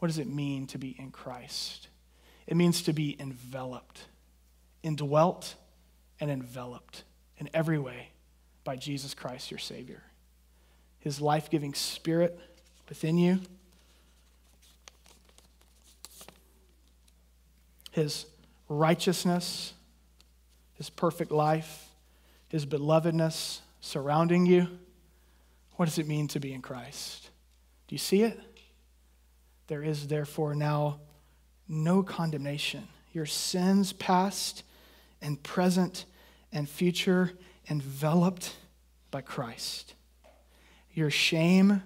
What 0.00 0.08
does 0.08 0.18
it 0.18 0.28
mean 0.28 0.66
to 0.66 0.76
be 0.76 0.94
in 0.98 1.10
Christ? 1.10 1.88
It 2.46 2.58
means 2.58 2.82
to 2.82 2.92
be 2.92 3.16
enveloped, 3.18 4.02
indwelt, 4.82 5.54
and 6.20 6.30
enveloped 6.30 7.04
in 7.38 7.48
every 7.54 7.78
way 7.78 8.10
by 8.64 8.76
Jesus 8.76 9.14
Christ, 9.14 9.50
your 9.50 9.56
Savior. 9.56 10.02
His 10.98 11.22
life 11.22 11.48
giving 11.48 11.72
spirit 11.72 12.38
within 12.86 13.16
you, 13.16 13.40
His 17.92 18.26
righteousness, 18.68 19.72
His 20.74 20.90
perfect 20.90 21.32
life, 21.32 21.88
His 22.50 22.66
belovedness 22.66 23.60
surrounding 23.80 24.44
you 24.44 24.68
what 25.76 25.86
does 25.86 25.98
it 25.98 26.06
mean 26.06 26.28
to 26.28 26.40
be 26.40 26.52
in 26.52 26.62
Christ? 26.62 27.21
Do 27.92 27.94
you 27.94 27.98
see 27.98 28.22
it? 28.22 28.40
There 29.66 29.82
is 29.82 30.08
therefore 30.08 30.54
now 30.54 31.00
no 31.68 32.02
condemnation. 32.02 32.88
Your 33.12 33.26
sins, 33.26 33.92
past 33.92 34.62
and 35.20 35.42
present 35.42 36.06
and 36.54 36.66
future, 36.66 37.32
enveloped 37.68 38.56
by 39.10 39.20
Christ. 39.20 39.92
Your 40.94 41.10
shame, 41.10 41.82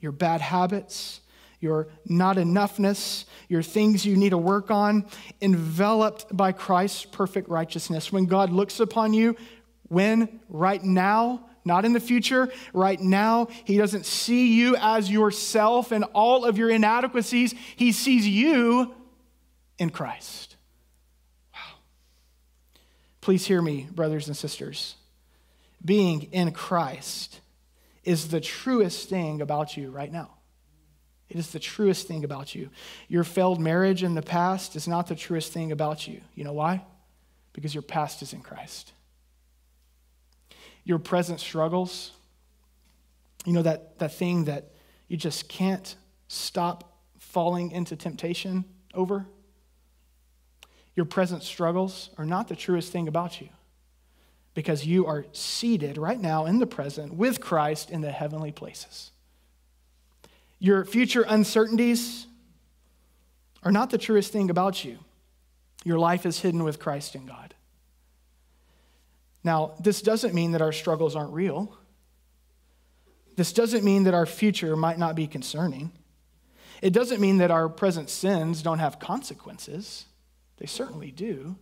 your 0.00 0.12
bad 0.12 0.42
habits, 0.42 1.22
your 1.60 1.88
not 2.04 2.36
enoughness, 2.36 3.24
your 3.48 3.62
things 3.62 4.04
you 4.04 4.18
need 4.18 4.30
to 4.30 4.38
work 4.38 4.70
on, 4.70 5.06
enveloped 5.40 6.26
by 6.36 6.52
Christ's 6.52 7.06
perfect 7.06 7.48
righteousness. 7.48 8.12
When 8.12 8.26
God 8.26 8.50
looks 8.50 8.80
upon 8.80 9.14
you, 9.14 9.36
when, 9.88 10.40
right 10.50 10.84
now, 10.84 11.46
not 11.64 11.84
in 11.84 11.92
the 11.92 12.00
future, 12.00 12.50
right 12.72 13.00
now. 13.00 13.48
He 13.64 13.76
doesn't 13.78 14.06
see 14.06 14.54
you 14.54 14.76
as 14.76 15.10
yourself 15.10 15.92
and 15.92 16.04
all 16.12 16.44
of 16.44 16.58
your 16.58 16.70
inadequacies. 16.70 17.54
He 17.76 17.92
sees 17.92 18.26
you 18.26 18.94
in 19.78 19.90
Christ. 19.90 20.56
Wow. 21.54 21.76
Please 23.20 23.46
hear 23.46 23.62
me, 23.62 23.88
brothers 23.92 24.26
and 24.26 24.36
sisters. 24.36 24.96
Being 25.84 26.22
in 26.32 26.52
Christ 26.52 27.40
is 28.04 28.28
the 28.28 28.40
truest 28.40 29.08
thing 29.08 29.40
about 29.40 29.76
you 29.76 29.90
right 29.90 30.12
now. 30.12 30.30
It 31.28 31.38
is 31.38 31.50
the 31.50 31.60
truest 31.60 32.06
thing 32.08 32.24
about 32.24 32.54
you. 32.54 32.68
Your 33.08 33.24
failed 33.24 33.58
marriage 33.58 34.02
in 34.02 34.14
the 34.14 34.22
past 34.22 34.76
is 34.76 34.86
not 34.86 35.06
the 35.06 35.14
truest 35.14 35.52
thing 35.52 35.72
about 35.72 36.06
you. 36.06 36.20
You 36.34 36.44
know 36.44 36.52
why? 36.52 36.84
Because 37.54 37.74
your 37.74 37.82
past 37.82 38.20
is 38.22 38.32
in 38.32 38.42
Christ 38.42 38.92
your 40.84 40.98
present 40.98 41.40
struggles, 41.40 42.12
you 43.44 43.52
know, 43.52 43.62
that, 43.62 43.98
that 43.98 44.14
thing 44.14 44.44
that 44.44 44.70
you 45.08 45.16
just 45.16 45.48
can't 45.48 45.96
stop 46.28 46.96
falling 47.18 47.70
into 47.70 47.96
temptation 47.96 48.64
over, 48.94 49.26
your 50.94 51.06
present 51.06 51.42
struggles 51.42 52.10
are 52.18 52.24
not 52.24 52.48
the 52.48 52.56
truest 52.56 52.92
thing 52.92 53.08
about 53.08 53.40
you 53.40 53.48
because 54.54 54.86
you 54.86 55.06
are 55.06 55.24
seated 55.32 55.96
right 55.96 56.20
now 56.20 56.44
in 56.44 56.58
the 56.58 56.66
present 56.66 57.14
with 57.14 57.40
Christ 57.40 57.90
in 57.90 58.02
the 58.02 58.10
heavenly 58.10 58.52
places. 58.52 59.10
Your 60.58 60.84
future 60.84 61.24
uncertainties 61.26 62.26
are 63.62 63.72
not 63.72 63.90
the 63.90 63.98
truest 63.98 64.32
thing 64.32 64.50
about 64.50 64.84
you. 64.84 64.98
Your 65.84 65.98
life 65.98 66.26
is 66.26 66.40
hidden 66.40 66.62
with 66.64 66.78
Christ 66.78 67.14
in 67.14 67.26
God. 67.26 67.51
Now, 69.44 69.74
this 69.80 70.02
doesn't 70.02 70.34
mean 70.34 70.52
that 70.52 70.62
our 70.62 70.72
struggles 70.72 71.16
aren't 71.16 71.32
real. 71.32 71.76
This 73.36 73.52
doesn't 73.52 73.84
mean 73.84 74.04
that 74.04 74.14
our 74.14 74.26
future 74.26 74.76
might 74.76 74.98
not 74.98 75.16
be 75.16 75.26
concerning. 75.26 75.92
It 76.80 76.92
doesn't 76.92 77.20
mean 77.20 77.38
that 77.38 77.50
our 77.50 77.68
present 77.68 78.10
sins 78.10 78.62
don't 78.62 78.78
have 78.78 78.98
consequences. 78.98 80.06
They 80.58 80.66
certainly 80.66 81.10
do. 81.10 81.56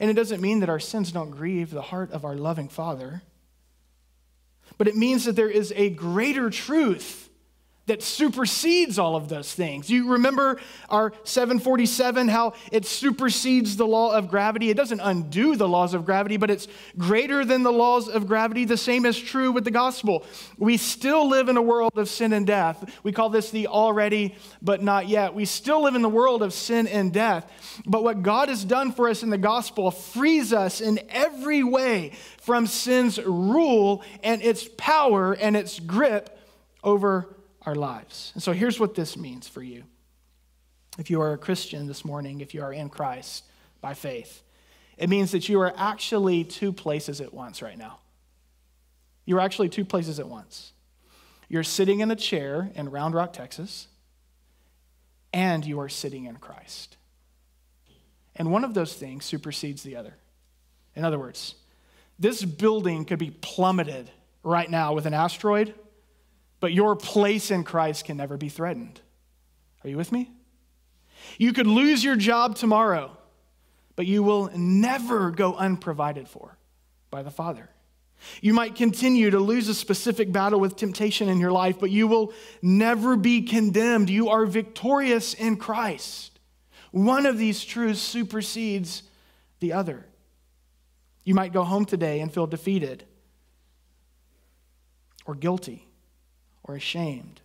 And 0.00 0.10
it 0.10 0.14
doesn't 0.14 0.40
mean 0.40 0.60
that 0.60 0.68
our 0.68 0.80
sins 0.80 1.12
don't 1.12 1.30
grieve 1.30 1.70
the 1.70 1.82
heart 1.82 2.10
of 2.12 2.24
our 2.24 2.36
loving 2.36 2.68
Father. 2.68 3.22
But 4.78 4.88
it 4.88 4.96
means 4.96 5.24
that 5.24 5.36
there 5.36 5.50
is 5.50 5.72
a 5.76 5.90
greater 5.90 6.50
truth 6.50 7.30
that 7.86 8.02
supersedes 8.02 8.98
all 8.98 9.14
of 9.14 9.28
those 9.28 9.52
things. 9.52 9.90
You 9.90 10.12
remember 10.12 10.58
our 10.88 11.12
747, 11.24 12.28
how 12.28 12.54
it 12.72 12.86
supersedes 12.86 13.76
the 13.76 13.86
law 13.86 14.16
of 14.16 14.28
gravity? 14.28 14.70
It 14.70 14.76
doesn't 14.76 15.00
undo 15.00 15.54
the 15.54 15.68
laws 15.68 15.92
of 15.92 16.06
gravity, 16.06 16.38
but 16.38 16.50
it's 16.50 16.66
greater 16.96 17.44
than 17.44 17.62
the 17.62 17.72
laws 17.72 18.08
of 18.08 18.26
gravity. 18.26 18.64
The 18.64 18.78
same 18.78 19.04
is 19.04 19.20
true 19.20 19.52
with 19.52 19.64
the 19.64 19.70
gospel. 19.70 20.24
We 20.56 20.78
still 20.78 21.28
live 21.28 21.48
in 21.48 21.58
a 21.58 21.62
world 21.62 21.92
of 21.96 22.08
sin 22.08 22.32
and 22.32 22.46
death. 22.46 23.00
We 23.02 23.12
call 23.12 23.28
this 23.28 23.50
the 23.50 23.66
already 23.66 24.36
but 24.62 24.82
not 24.82 25.06
yet. 25.06 25.34
We 25.34 25.44
still 25.44 25.82
live 25.82 25.94
in 25.94 26.02
the 26.02 26.08
world 26.08 26.42
of 26.42 26.54
sin 26.54 26.86
and 26.86 27.12
death. 27.12 27.82
But 27.84 28.02
what 28.02 28.22
God 28.22 28.48
has 28.48 28.64
done 28.64 28.92
for 28.92 29.10
us 29.10 29.22
in 29.22 29.28
the 29.28 29.38
gospel 29.38 29.90
frees 29.90 30.54
us 30.54 30.80
in 30.80 31.00
every 31.10 31.62
way 31.62 32.12
from 32.40 32.66
sin's 32.66 33.18
rule 33.18 34.02
and 34.22 34.42
its 34.42 34.68
power 34.78 35.34
and 35.34 35.54
its 35.54 35.80
grip 35.80 36.38
over 36.82 37.34
our 37.66 37.74
lives. 37.74 38.30
And 38.34 38.42
so 38.42 38.52
here's 38.52 38.78
what 38.78 38.94
this 38.94 39.16
means 39.16 39.48
for 39.48 39.62
you. 39.62 39.84
If 40.98 41.10
you 41.10 41.20
are 41.20 41.32
a 41.32 41.38
Christian 41.38 41.86
this 41.86 42.04
morning, 42.04 42.40
if 42.40 42.54
you 42.54 42.62
are 42.62 42.72
in 42.72 42.88
Christ 42.88 43.44
by 43.80 43.94
faith, 43.94 44.42
it 44.96 45.08
means 45.08 45.32
that 45.32 45.48
you 45.48 45.60
are 45.60 45.72
actually 45.76 46.44
two 46.44 46.72
places 46.72 47.20
at 47.20 47.34
once 47.34 47.62
right 47.62 47.76
now. 47.76 47.98
You're 49.24 49.40
actually 49.40 49.70
two 49.70 49.84
places 49.84 50.20
at 50.20 50.28
once. 50.28 50.72
You're 51.48 51.64
sitting 51.64 52.00
in 52.00 52.10
a 52.10 52.16
chair 52.16 52.70
in 52.74 52.90
Round 52.90 53.14
Rock, 53.14 53.32
Texas, 53.32 53.88
and 55.32 55.64
you 55.64 55.80
are 55.80 55.88
sitting 55.88 56.26
in 56.26 56.36
Christ. 56.36 56.96
And 58.36 58.50
one 58.50 58.64
of 58.64 58.74
those 58.74 58.94
things 58.94 59.24
supersedes 59.24 59.82
the 59.82 59.96
other. 59.96 60.14
In 60.94 61.04
other 61.04 61.18
words, 61.18 61.54
this 62.18 62.44
building 62.44 63.04
could 63.04 63.18
be 63.18 63.30
plummeted 63.30 64.10
right 64.42 64.70
now 64.70 64.94
with 64.94 65.06
an 65.06 65.14
asteroid 65.14 65.74
but 66.64 66.72
your 66.72 66.96
place 66.96 67.50
in 67.50 67.62
Christ 67.62 68.06
can 68.06 68.16
never 68.16 68.38
be 68.38 68.48
threatened. 68.48 68.98
Are 69.84 69.90
you 69.90 69.98
with 69.98 70.10
me? 70.10 70.32
You 71.36 71.52
could 71.52 71.66
lose 71.66 72.02
your 72.02 72.16
job 72.16 72.56
tomorrow, 72.56 73.14
but 73.96 74.06
you 74.06 74.22
will 74.22 74.50
never 74.56 75.30
go 75.30 75.54
unprovided 75.56 76.26
for 76.26 76.56
by 77.10 77.22
the 77.22 77.30
Father. 77.30 77.68
You 78.40 78.54
might 78.54 78.76
continue 78.76 79.28
to 79.28 79.38
lose 79.40 79.68
a 79.68 79.74
specific 79.74 80.32
battle 80.32 80.58
with 80.58 80.74
temptation 80.74 81.28
in 81.28 81.38
your 81.38 81.52
life, 81.52 81.78
but 81.78 81.90
you 81.90 82.06
will 82.06 82.32
never 82.62 83.14
be 83.14 83.42
condemned. 83.42 84.08
You 84.08 84.30
are 84.30 84.46
victorious 84.46 85.34
in 85.34 85.58
Christ. 85.58 86.40
One 86.92 87.26
of 87.26 87.36
these 87.36 87.62
truths 87.62 88.00
supersedes 88.00 89.02
the 89.60 89.74
other. 89.74 90.06
You 91.24 91.34
might 91.34 91.52
go 91.52 91.62
home 91.62 91.84
today 91.84 92.20
and 92.20 92.32
feel 92.32 92.46
defeated 92.46 93.04
or 95.26 95.34
guilty 95.34 95.83
or 96.64 96.74
ashamed 96.74 97.40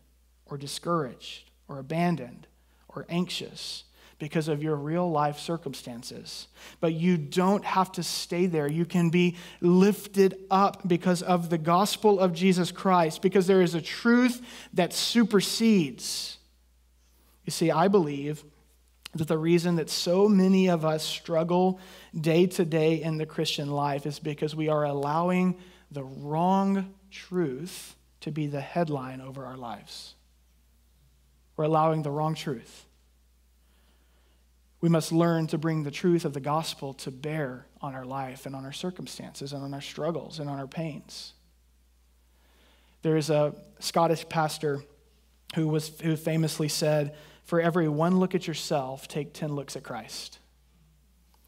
or 0.45 0.57
discouraged 0.57 1.51
or 1.67 1.77
abandoned 1.77 2.47
or 2.87 3.05
anxious 3.09 3.83
because 4.17 4.49
of 4.49 4.61
your 4.61 4.75
real 4.75 5.09
life 5.09 5.39
circumstances. 5.39 6.47
But 6.81 6.93
you 6.93 7.17
don't 7.17 7.63
have 7.63 7.91
to 7.93 8.03
stay 8.03 8.47
there. 8.47 8.67
You 8.67 8.85
can 8.85 9.09
be 9.09 9.37
lifted 9.61 10.35
up 10.51 10.87
because 10.87 11.21
of 11.21 11.49
the 11.49 11.57
gospel 11.57 12.19
of 12.19 12.33
Jesus 12.33 12.71
Christ, 12.71 13.21
because 13.21 13.47
there 13.47 13.61
is 13.61 13.75
a 13.75 13.81
truth 13.81 14.41
that 14.73 14.93
supersedes. 14.93 16.37
You 17.45 17.51
see, 17.51 17.71
I 17.71 17.87
believe 17.87 18.43
that 19.15 19.27
the 19.27 19.37
reason 19.37 19.77
that 19.77 19.89
so 19.89 20.27
many 20.27 20.69
of 20.69 20.85
us 20.85 21.03
struggle 21.03 21.79
day 22.19 22.45
to 22.45 22.65
day 22.65 23.01
in 23.01 23.17
the 23.17 23.25
Christian 23.25 23.71
life 23.71 24.05
is 24.05 24.19
because 24.19 24.55
we 24.55 24.67
are 24.67 24.83
allowing 24.83 25.55
the 25.91 26.03
wrong 26.03 26.93
truth 27.09 27.95
to 28.21 28.31
be 28.31 28.47
the 28.47 28.61
headline 28.61 29.21
over 29.21 29.45
our 29.45 29.57
lives. 29.57 30.15
We're 31.55 31.65
allowing 31.65 32.03
the 32.03 32.11
wrong 32.11 32.35
truth. 32.35 32.85
We 34.81 34.89
must 34.89 35.11
learn 35.11 35.47
to 35.47 35.57
bring 35.57 35.83
the 35.83 35.91
truth 35.91 36.23
of 36.23 36.33
the 36.33 36.39
gospel 36.39 36.93
to 36.95 37.11
bear 37.11 37.65
on 37.81 37.95
our 37.95 38.05
life 38.05 38.45
and 38.45 38.55
on 38.55 38.65
our 38.65 38.71
circumstances 38.71 39.51
and 39.51 39.63
on 39.63 39.73
our 39.73 39.81
struggles 39.81 40.39
and 40.39 40.49
on 40.49 40.57
our 40.57 40.67
pains. 40.67 41.33
There 43.01 43.17
is 43.17 43.29
a 43.29 43.53
Scottish 43.79 44.27
pastor 44.27 44.83
who, 45.55 45.67
was, 45.67 45.99
who 46.01 46.15
famously 46.15 46.69
said, 46.69 47.15
For 47.43 47.59
every 47.59 47.89
one 47.89 48.19
look 48.19 48.35
at 48.35 48.47
yourself, 48.47 49.07
take 49.07 49.33
10 49.33 49.53
looks 49.53 49.75
at 49.75 49.83
Christ. 49.83 50.39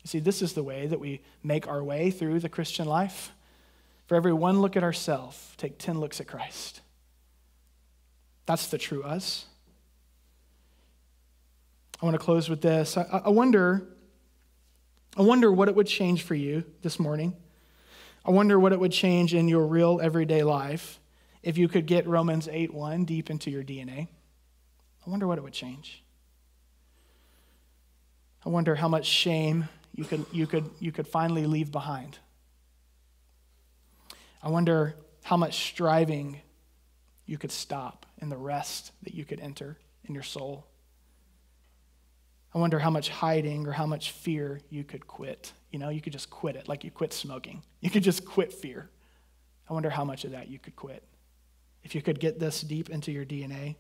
You 0.04 0.08
see, 0.08 0.20
this 0.20 0.42
is 0.42 0.54
the 0.54 0.64
way 0.64 0.88
that 0.88 1.00
we 1.00 1.22
make 1.44 1.68
our 1.68 1.84
way 1.84 2.10
through 2.12 2.40
the 2.40 2.50
Christian 2.50 2.88
life. 2.88 3.32
For 4.12 4.18
every 4.18 4.34
one 4.34 4.60
look 4.60 4.76
at 4.76 4.84
ourselves, 4.84 5.54
take 5.56 5.78
10 5.78 6.02
looks 6.02 6.20
at 6.20 6.28
Christ. 6.28 6.82
That's 8.46 8.68
the 8.68 8.78
true 8.78 9.04
us. 9.04 9.46
I 12.02 12.06
want 12.06 12.16
to 12.16 12.20
close 12.20 12.50
with 12.50 12.60
this. 12.60 12.98
I, 12.98 13.04
I, 13.04 13.30
wonder, 13.30 13.88
I 15.16 15.22
wonder 15.22 15.50
what 15.50 15.70
it 15.70 15.76
would 15.76 15.88
change 15.88 16.24
for 16.24 16.36
you 16.36 16.66
this 16.82 17.00
morning. 17.00 17.38
I 18.26 18.32
wonder 18.32 18.60
what 18.60 18.74
it 18.74 18.82
would 18.82 18.92
change 18.92 19.34
in 19.34 19.48
your 19.48 19.66
real 19.66 20.02
everyday 20.04 20.44
life 20.44 21.00
if 21.42 21.58
you 21.58 21.70
could 21.70 21.86
get 21.86 22.06
Romans 22.06 22.50
8 22.52 22.74
1 22.74 23.06
deep 23.06 23.30
into 23.30 23.50
your 23.50 23.64
DNA. 23.64 24.10
I 25.08 25.10
wonder 25.10 25.26
what 25.26 25.38
it 25.38 25.42
would 25.42 25.54
change. 25.54 26.04
I 28.46 28.50
wonder 28.50 28.76
how 28.76 28.90
much 28.90 29.06
shame 29.06 29.70
you 29.96 30.04
could, 30.04 30.26
you 30.34 30.48
could, 30.48 30.70
you 30.82 30.92
could 30.92 31.08
finally 31.08 31.46
leave 31.46 31.72
behind. 31.72 32.20
I 34.44 34.50
wonder 34.50 34.96
how 35.24 35.38
much 35.38 35.70
striving 35.70 36.42
you 37.26 37.38
could 37.38 37.52
stop 37.52 38.06
and 38.20 38.32
the 38.32 38.38
rest 38.38 38.92
that 39.04 39.14
you 39.14 39.26
could 39.26 39.40
enter 39.40 39.78
in 40.06 40.14
your 40.14 40.24
soul. 40.24 40.68
I 42.54 42.58
wonder 42.58 42.80
how 42.80 42.90
much 42.90 43.10
hiding 43.10 43.68
or 43.68 43.72
how 43.72 43.86
much 43.86 44.12
fear 44.12 44.60
you 44.70 44.84
could 44.84 45.08
quit. 45.08 45.54
You 45.72 45.80
know, 45.80 45.90
you 45.90 46.02
could 46.02 46.12
just 46.12 46.30
quit 46.30 46.56
it 46.56 46.68
like 46.68 46.84
you 46.84 46.92
quit 46.92 47.14
smoking. 47.14 47.64
You 47.80 47.90
could 47.90 48.04
just 48.04 48.26
quit 48.26 48.52
fear. 48.52 48.90
I 49.70 49.74
wonder 49.74 49.90
how 49.90 50.04
much 50.04 50.26
of 50.26 50.32
that 50.32 50.50
you 50.50 50.60
could 50.60 50.76
quit. 50.76 51.04
If 51.84 51.96
you 51.96 52.02
could 52.02 52.20
get 52.20 52.40
this 52.40 52.62
deep 52.62 52.90
into 52.90 53.12
your 53.12 53.26
DNA. 53.26 53.76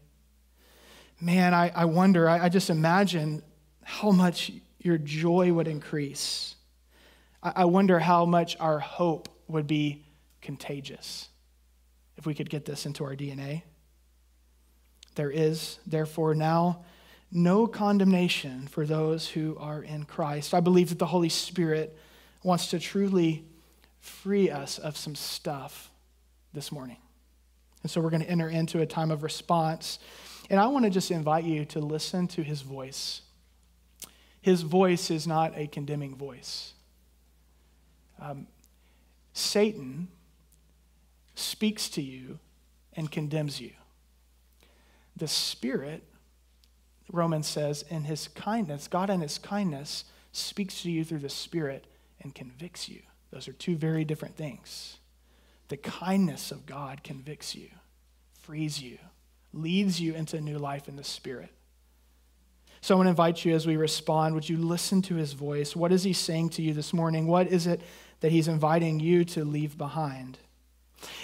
Man, 1.20 1.54
I, 1.54 1.70
I 1.76 1.86
wonder, 1.86 2.30
I, 2.30 2.46
I 2.46 2.50
just 2.50 2.70
imagine 2.70 3.44
how 3.84 4.12
much 4.12 4.52
your 4.80 4.98
joy 4.98 5.52
would 5.52 5.68
increase. 5.68 6.56
I, 7.44 7.54
I 7.58 7.66
wonder 7.66 8.00
how 8.00 8.26
much 8.26 8.56
our 8.60 8.80
hope 8.80 9.28
would 9.48 9.68
be 9.68 10.06
contagious 10.42 11.30
if 12.18 12.26
we 12.26 12.34
could 12.34 12.50
get 12.50 12.66
this 12.66 12.86
into 12.86 13.04
our 13.04 13.16
DNA. 13.16 13.64
There 15.16 15.32
is, 15.32 15.80
therefore, 15.86 16.36
now 16.36 16.84
no 17.32 17.68
condemnation 17.68 18.68
for 18.68 18.86
those 18.86 19.30
who 19.30 19.58
are 19.60 19.82
in 19.82 20.04
Christ. 20.04 20.54
I 20.54 20.60
believe 20.60 20.90
that 20.90 21.00
the 21.00 21.06
Holy 21.06 21.30
Spirit 21.30 21.98
wants 22.44 22.68
to 22.68 22.80
truly 22.80 23.46
free 24.00 24.50
us 24.50 24.78
of 24.78 24.98
some 24.98 25.16
stuff 25.16 25.92
this 26.54 26.72
morning. 26.72 26.98
And 27.84 27.92
so 27.92 28.02
we're 28.02 28.10
going 28.10 28.24
to 28.24 28.30
enter 28.30 28.50
into 28.50 28.82
a 28.82 28.86
time 28.86 29.12
of 29.12 29.24
response. 29.24 30.00
And 30.50 30.60
I 30.60 30.68
want 30.68 30.86
to 30.86 30.92
just 30.92 31.12
invite 31.12 31.46
you 31.46 31.66
to 31.66 31.80
listen 31.80 32.28
to 32.30 32.44
his 32.44 32.62
voice. 32.62 33.22
His 34.42 34.64
voice 34.64 35.10
is 35.10 35.26
not 35.26 35.54
a 35.56 35.68
condemning 35.68 36.16
voice. 36.16 36.74
Um, 38.20 38.48
Satan 39.34 40.10
speaks 41.36 41.90
to 41.90 42.02
you 42.02 42.40
and 42.94 43.12
condemns 43.12 43.62
you. 43.62 43.72
The 45.16 45.28
Spirit, 45.28 46.04
Romans 47.12 47.48
says, 47.48 47.84
in 47.90 48.06
his 48.06 48.28
kindness, 48.30 48.88
God 48.88 49.10
in 49.10 49.22
his 49.22 49.38
kindness 49.38 50.06
speaks 50.32 50.82
to 50.84 50.92
you 50.92 51.04
through 51.04 51.20
the 51.20 51.30
Spirit 51.30 51.86
and 52.22 52.34
convicts 52.34 52.88
you. 52.88 53.02
Those 53.32 53.48
are 53.48 53.54
two 53.54 53.76
very 53.76 54.06
different 54.06 54.36
things. 54.36 54.98
The 55.70 55.78
kindness 55.78 56.52
of 56.52 56.66
God 56.66 57.04
convicts 57.04 57.56
you, 57.56 57.70
frees 58.40 58.82
you, 58.82 58.98
leads 59.54 60.02
you 60.02 60.14
into 60.14 60.42
new 60.42 60.58
life 60.58 60.88
in 60.88 60.96
the 60.96 61.04
Spirit. 61.04 61.50
So 62.82 62.96
I 62.96 62.98
want 62.98 63.06
to 63.06 63.12
invite 63.12 63.46
you 63.46 63.54
as 63.54 63.68
we 63.68 63.78
respond, 63.78 64.34
would 64.34 64.50
you 64.50 64.58
listen 64.58 65.02
to 65.04 65.16
his 65.16 65.34
voice? 65.34 65.76
What 65.76 65.92
is 65.92 66.04
he 66.04 66.14
saying 66.14 66.50
to 66.52 66.62
you 66.62 66.74
this 66.74 66.94
morning? 66.94 67.28
What 67.28 67.48
is 67.48 67.68
it 67.68 67.82
that 68.22 68.32
he's 68.32 68.48
inviting 68.48 69.00
you 69.00 69.24
to 69.26 69.46
leave 69.46 69.78
behind? 69.78 70.40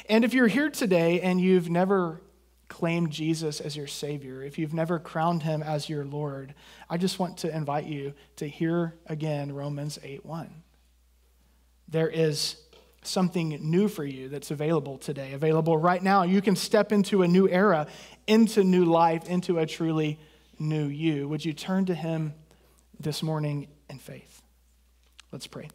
And 0.10 0.24
if 0.24 0.34
you're 0.34 0.48
here 0.48 0.70
today 0.70 1.22
and 1.22 1.40
you've 1.40 1.70
never 1.70 2.22
claimed 2.68 3.12
Jesus 3.12 3.62
as 3.62 3.76
your 3.76 3.88
Savior, 3.88 4.44
if 4.44 4.58
you've 4.58 4.74
never 4.74 5.00
crowned 5.00 5.44
him 5.44 5.64
as 5.64 5.90
your 5.90 6.06
Lord, 6.06 6.54
I 6.90 6.98
just 6.98 7.20
want 7.20 7.38
to 7.40 7.56
invite 7.56 7.86
you 7.86 8.14
to 8.38 8.48
hear 8.48 8.96
again 9.08 9.52
Romans 9.52 10.00
8 10.04 10.26
1. 10.26 10.64
There 11.88 12.10
is 12.10 12.58
something 13.04 13.50
new 13.62 13.88
for 13.88 14.04
you 14.04 14.30
that's 14.30 14.52
available 14.52 14.98
today, 14.98 15.34
available 15.34 15.78
right 15.78 16.04
now. 16.04 16.24
You 16.24 16.42
can 16.42 16.56
step 16.56 16.92
into 16.92 17.24
a 17.24 17.28
new 17.28 17.48
era, 17.48 17.88
into 18.28 18.64
new 18.64 18.86
life, 18.86 19.30
into 19.30 19.60
a 19.60 19.66
truly 19.66 20.20
new 20.60 20.88
you. 20.88 21.28
Would 21.30 21.46
you 21.46 21.54
turn 21.54 21.86
to 21.86 21.96
him 21.96 22.34
this 23.00 23.24
morning 23.24 23.68
in 23.90 24.00
faith? 24.00 24.42
Let's 25.32 25.48
pray. 25.48 25.70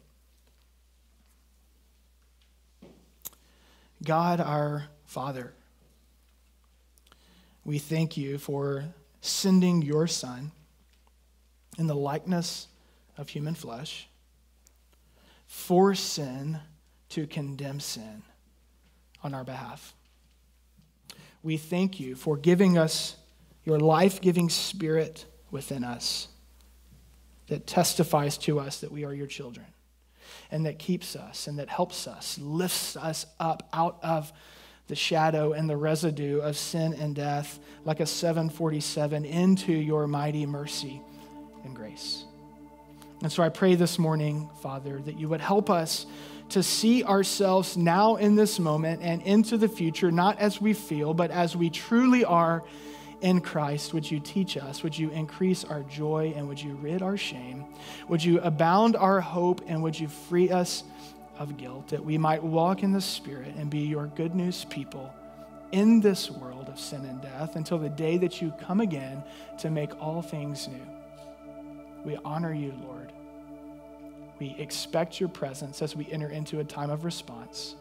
God, 4.03 4.41
our 4.41 4.85
Father, 5.05 5.53
we 7.63 7.79
thank 7.79 8.17
you 8.17 8.37
for 8.37 8.83
sending 9.21 9.81
your 9.81 10.07
Son 10.07 10.51
in 11.77 11.87
the 11.87 11.95
likeness 11.95 12.67
of 13.17 13.29
human 13.29 13.55
flesh 13.55 14.09
for 15.47 15.95
sin 15.95 16.59
to 17.09 17.27
condemn 17.27 17.79
sin 17.79 18.23
on 19.23 19.33
our 19.33 19.43
behalf. 19.43 19.93
We 21.41 21.57
thank 21.57 21.99
you 21.99 22.15
for 22.15 22.35
giving 22.37 22.77
us 22.77 23.15
your 23.63 23.79
life 23.79 24.19
giving 24.19 24.49
spirit 24.49 25.25
within 25.51 25.83
us 25.83 26.27
that 27.47 27.65
testifies 27.65 28.37
to 28.39 28.59
us 28.59 28.81
that 28.81 28.91
we 28.91 29.05
are 29.05 29.13
your 29.13 29.27
children 29.27 29.65
and 30.53 30.67
that 30.67 30.77
keeps 30.77 31.15
us 31.15 31.47
and 31.47 31.57
that 31.57 31.67
helps 31.67 32.07
us, 32.07 32.37
lifts 32.37 32.95
us 32.95 33.25
up 33.39 33.67
out 33.73 33.97
of 34.03 34.31
the 34.87 34.95
shadow 34.95 35.53
and 35.53 35.67
the 35.67 35.75
residue 35.75 36.39
of 36.39 36.55
sin 36.55 36.93
and 36.93 37.15
death 37.15 37.59
like 37.85 37.99
a 37.99 38.05
747 38.05 39.25
into 39.25 39.73
your 39.73 40.05
mighty 40.05 40.45
mercy 40.45 41.01
and 41.65 41.75
grace. 41.75 42.25
And 43.23 43.31
so 43.31 43.41
I 43.41 43.49
pray 43.49 43.73
this 43.73 43.97
morning, 43.97 44.47
Father, 44.61 45.01
that 45.01 45.19
you 45.19 45.27
would 45.27 45.41
help 45.41 45.71
us 45.71 46.05
to 46.49 46.61
see 46.61 47.03
ourselves 47.03 47.75
now 47.75 48.17
in 48.17 48.35
this 48.35 48.59
moment 48.59 49.01
and 49.01 49.23
into 49.23 49.57
the 49.57 49.67
future, 49.67 50.11
not 50.11 50.37
as 50.37 50.61
we 50.61 50.73
feel, 50.73 51.15
but 51.15 51.31
as 51.31 51.55
we 51.55 51.71
truly 51.71 52.23
are 52.25 52.63
in 53.23 53.39
Christ. 53.39 53.93
Would 53.93 54.09
you 54.09 54.19
teach 54.19 54.57
us? 54.57 54.83
Would 54.83 54.97
you 54.97 55.09
increase 55.09 55.63
our 55.63 55.81
joy 55.83 56.33
and 56.35 56.47
would 56.47 56.61
you 56.61 56.75
rid 56.75 57.01
our 57.01 57.17
shame? 57.17 57.65
Would 58.09 58.23
you 58.23 58.39
abound 58.41 58.95
our 58.95 59.21
hope 59.21 59.61
and 59.65 59.81
would 59.81 59.99
you 59.99 60.09
free 60.09 60.51
us 60.51 60.83
of 61.39 61.57
guilt 61.57 61.87
that 61.87 62.03
we 62.03 62.17
might 62.17 62.43
walk 62.43 62.83
in 62.83 62.91
the 62.91 63.01
Spirit 63.01 63.55
and 63.57 63.69
be 63.69 63.79
your 63.79 64.07
good 64.07 64.35
news 64.35 64.65
people 64.65 65.11
in 65.71 66.01
this 66.01 66.29
world 66.29 66.67
of 66.67 66.77
sin 66.77 67.05
and 67.05 67.21
death 67.21 67.55
until 67.55 67.79
the 67.79 67.89
day 67.89 68.17
that 68.17 68.41
you 68.41 68.53
come 68.61 68.81
again 68.81 69.23
to 69.59 69.71
make 69.71 69.99
all 70.01 70.21
things 70.21 70.67
new? 70.67 70.87
We 72.03 72.17
honor 72.25 72.53
you, 72.53 72.73
Lord. 72.83 73.13
We 74.37 74.53
expect 74.59 75.21
your 75.21 75.29
presence 75.29 75.81
as 75.81 75.95
we 75.95 76.11
enter 76.11 76.27
into 76.27 76.59
a 76.59 76.63
time 76.65 76.89
of 76.89 77.05
response. 77.05 77.75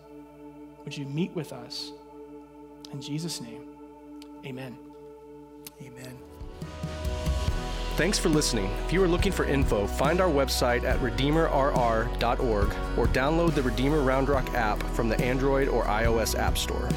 Would 0.84 0.97
you 0.97 1.05
meet 1.07 1.34
with 1.34 1.53
us? 1.53 1.90
In 2.93 3.03
Jesus' 3.03 3.40
name, 3.40 3.64
amen. 4.47 4.78
Amen. 5.80 6.18
Thanks 7.96 8.18
for 8.18 8.28
listening. 8.28 8.70
If 8.86 8.92
you 8.92 9.02
are 9.02 9.08
looking 9.08 9.32
for 9.32 9.44
info, 9.44 9.86
find 9.86 10.20
our 10.20 10.30
website 10.30 10.84
at 10.84 10.98
redeemerrr.org 11.00 12.68
or 12.98 13.06
download 13.08 13.54
the 13.54 13.62
Redeemer 13.62 14.00
Round 14.00 14.28
Rock 14.28 14.54
app 14.54 14.82
from 14.94 15.08
the 15.08 15.20
Android 15.20 15.68
or 15.68 15.84
iOS 15.84 16.38
App 16.38 16.56
Store. 16.56 16.88